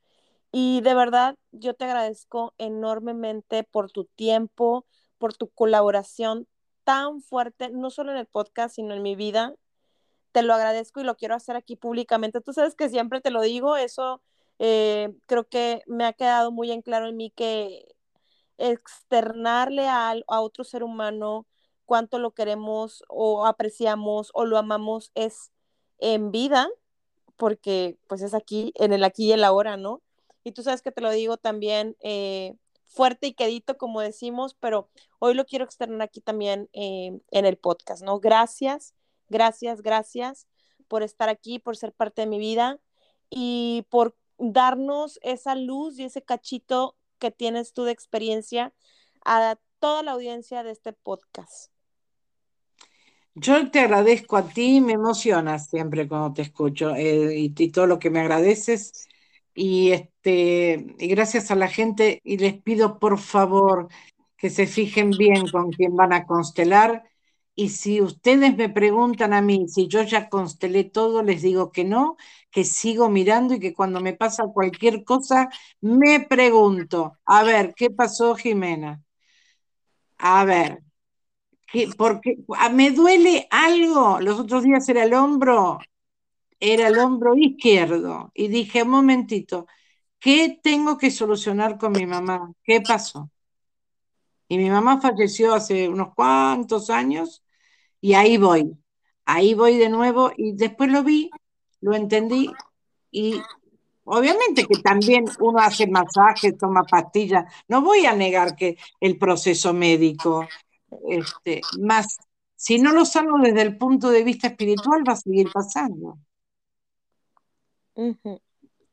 [0.51, 4.85] Y de verdad, yo te agradezco enormemente por tu tiempo,
[5.17, 6.47] por tu colaboración
[6.83, 9.55] tan fuerte, no solo en el podcast, sino en mi vida.
[10.31, 12.41] Te lo agradezco y lo quiero hacer aquí públicamente.
[12.41, 14.21] Tú sabes que siempre te lo digo, eso
[14.61, 17.87] Eh, creo que me ha quedado muy en claro en mí que
[18.57, 21.47] externarle a, a otro ser humano
[21.85, 25.51] cuánto lo queremos o apreciamos o lo amamos es
[25.99, 26.69] en vida,
[27.37, 30.01] porque pues es aquí, en el aquí y el ahora, ¿no?
[30.43, 32.55] Y tú sabes que te lo digo también eh,
[32.85, 34.89] fuerte y quedito, como decimos, pero
[35.19, 38.19] hoy lo quiero externar aquí también eh, en el podcast, ¿no?
[38.19, 38.93] Gracias,
[39.29, 40.47] gracias, gracias
[40.87, 42.79] por estar aquí, por ser parte de mi vida
[43.29, 48.73] y por darnos esa luz y ese cachito que tienes tú de experiencia
[49.25, 51.71] a toda la audiencia de este podcast.
[53.35, 57.99] Yo te agradezco a ti, me emociona siempre cuando te escucho eh, y, todo lo
[57.99, 59.07] que me agradeces.
[59.53, 63.89] Y, este, y gracias a la gente y les pido por favor
[64.37, 67.03] que se fijen bien con quién van a constelar.
[67.55, 71.83] Y si ustedes me preguntan a mí si yo ya constelé todo, les digo que
[71.83, 72.15] no,
[72.51, 75.49] que sigo mirando y que cuando me pasa cualquier cosa,
[75.81, 79.03] me pregunto, a ver, ¿qué pasó, Jimena?
[80.19, 80.79] A ver,
[81.97, 84.19] porque ah, me duele algo.
[84.21, 85.79] Los otros días era el hombro,
[86.59, 88.31] era el hombro izquierdo.
[88.33, 89.67] Y dije, un momentito,
[90.19, 92.51] ¿qué tengo que solucionar con mi mamá?
[92.63, 93.29] ¿Qué pasó?
[94.47, 97.43] Y mi mamá falleció hace unos cuantos años
[98.01, 98.77] y ahí voy,
[99.25, 101.29] ahí voy de nuevo y después lo vi,
[101.81, 102.49] lo entendí
[103.11, 103.39] y
[104.05, 109.73] obviamente que también uno hace masajes, toma pastillas, no voy a negar que el proceso
[109.73, 110.47] médico
[111.09, 112.17] este, más,
[112.55, 116.17] si no lo salgo desde el punto de vista espiritual, va a seguir pasando.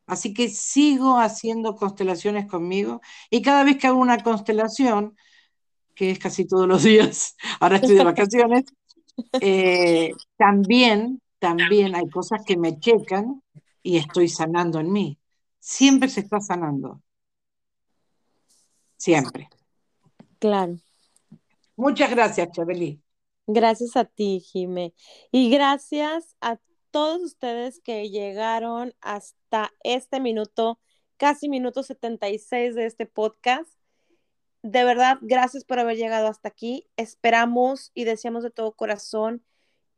[0.07, 3.01] Así que sigo haciendo constelaciones conmigo
[3.31, 5.16] y cada vez que hago una constelación,
[5.95, 8.65] que es casi todos los días, ahora estoy de vacaciones,
[9.41, 13.43] eh, también, también hay cosas que me checan
[13.83, 15.19] y estoy sanando en mí.
[15.59, 17.03] Siempre se está sanando.
[18.97, 19.49] Siempre.
[20.39, 20.77] Claro.
[21.77, 23.01] Muchas gracias, Chabeli.
[23.47, 24.95] Gracias a ti, Jime.
[25.31, 26.59] Y gracias a
[26.97, 30.81] todos ustedes que llegaron hasta este minuto,
[31.18, 33.68] casi minuto 76 de este podcast.
[34.62, 36.89] De verdad, gracias por haber llegado hasta aquí.
[36.97, 39.44] Esperamos y deseamos de todo corazón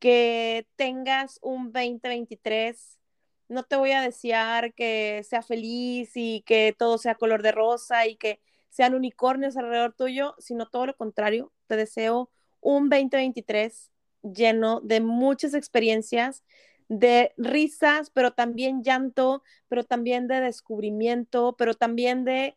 [0.01, 2.99] que tengas un 2023.
[3.47, 8.09] No te voy a desear que sea feliz y que todo sea color de rosa
[8.09, 11.53] y que sean unicornios alrededor tuyo, sino todo lo contrario.
[11.69, 12.29] Te deseo
[12.61, 13.93] un 2023
[14.23, 16.43] lleno de muchas experiencias,
[16.89, 22.57] de risas, pero también llanto, pero también de descubrimiento, pero también de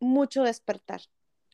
[0.00, 1.02] mucho despertar.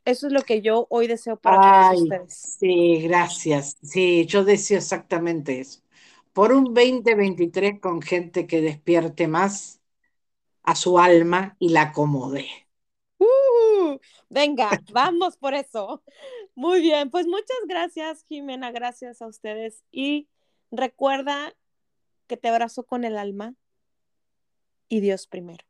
[0.05, 2.35] Eso es lo que yo hoy deseo para todos ustedes.
[2.59, 3.77] Sí, gracias.
[3.83, 5.81] Sí, yo deseo exactamente eso.
[6.33, 9.81] Por un 2023 con gente que despierte más
[10.63, 12.47] a su alma y la acomode.
[13.19, 13.99] Uh,
[14.29, 16.03] venga, vamos por eso.
[16.55, 19.85] Muy bien, pues muchas gracias, Jimena, gracias a ustedes.
[19.91, 20.29] Y
[20.71, 21.55] recuerda
[22.31, 23.57] que te abrazo con el alma
[24.89, 25.65] y Dios primero.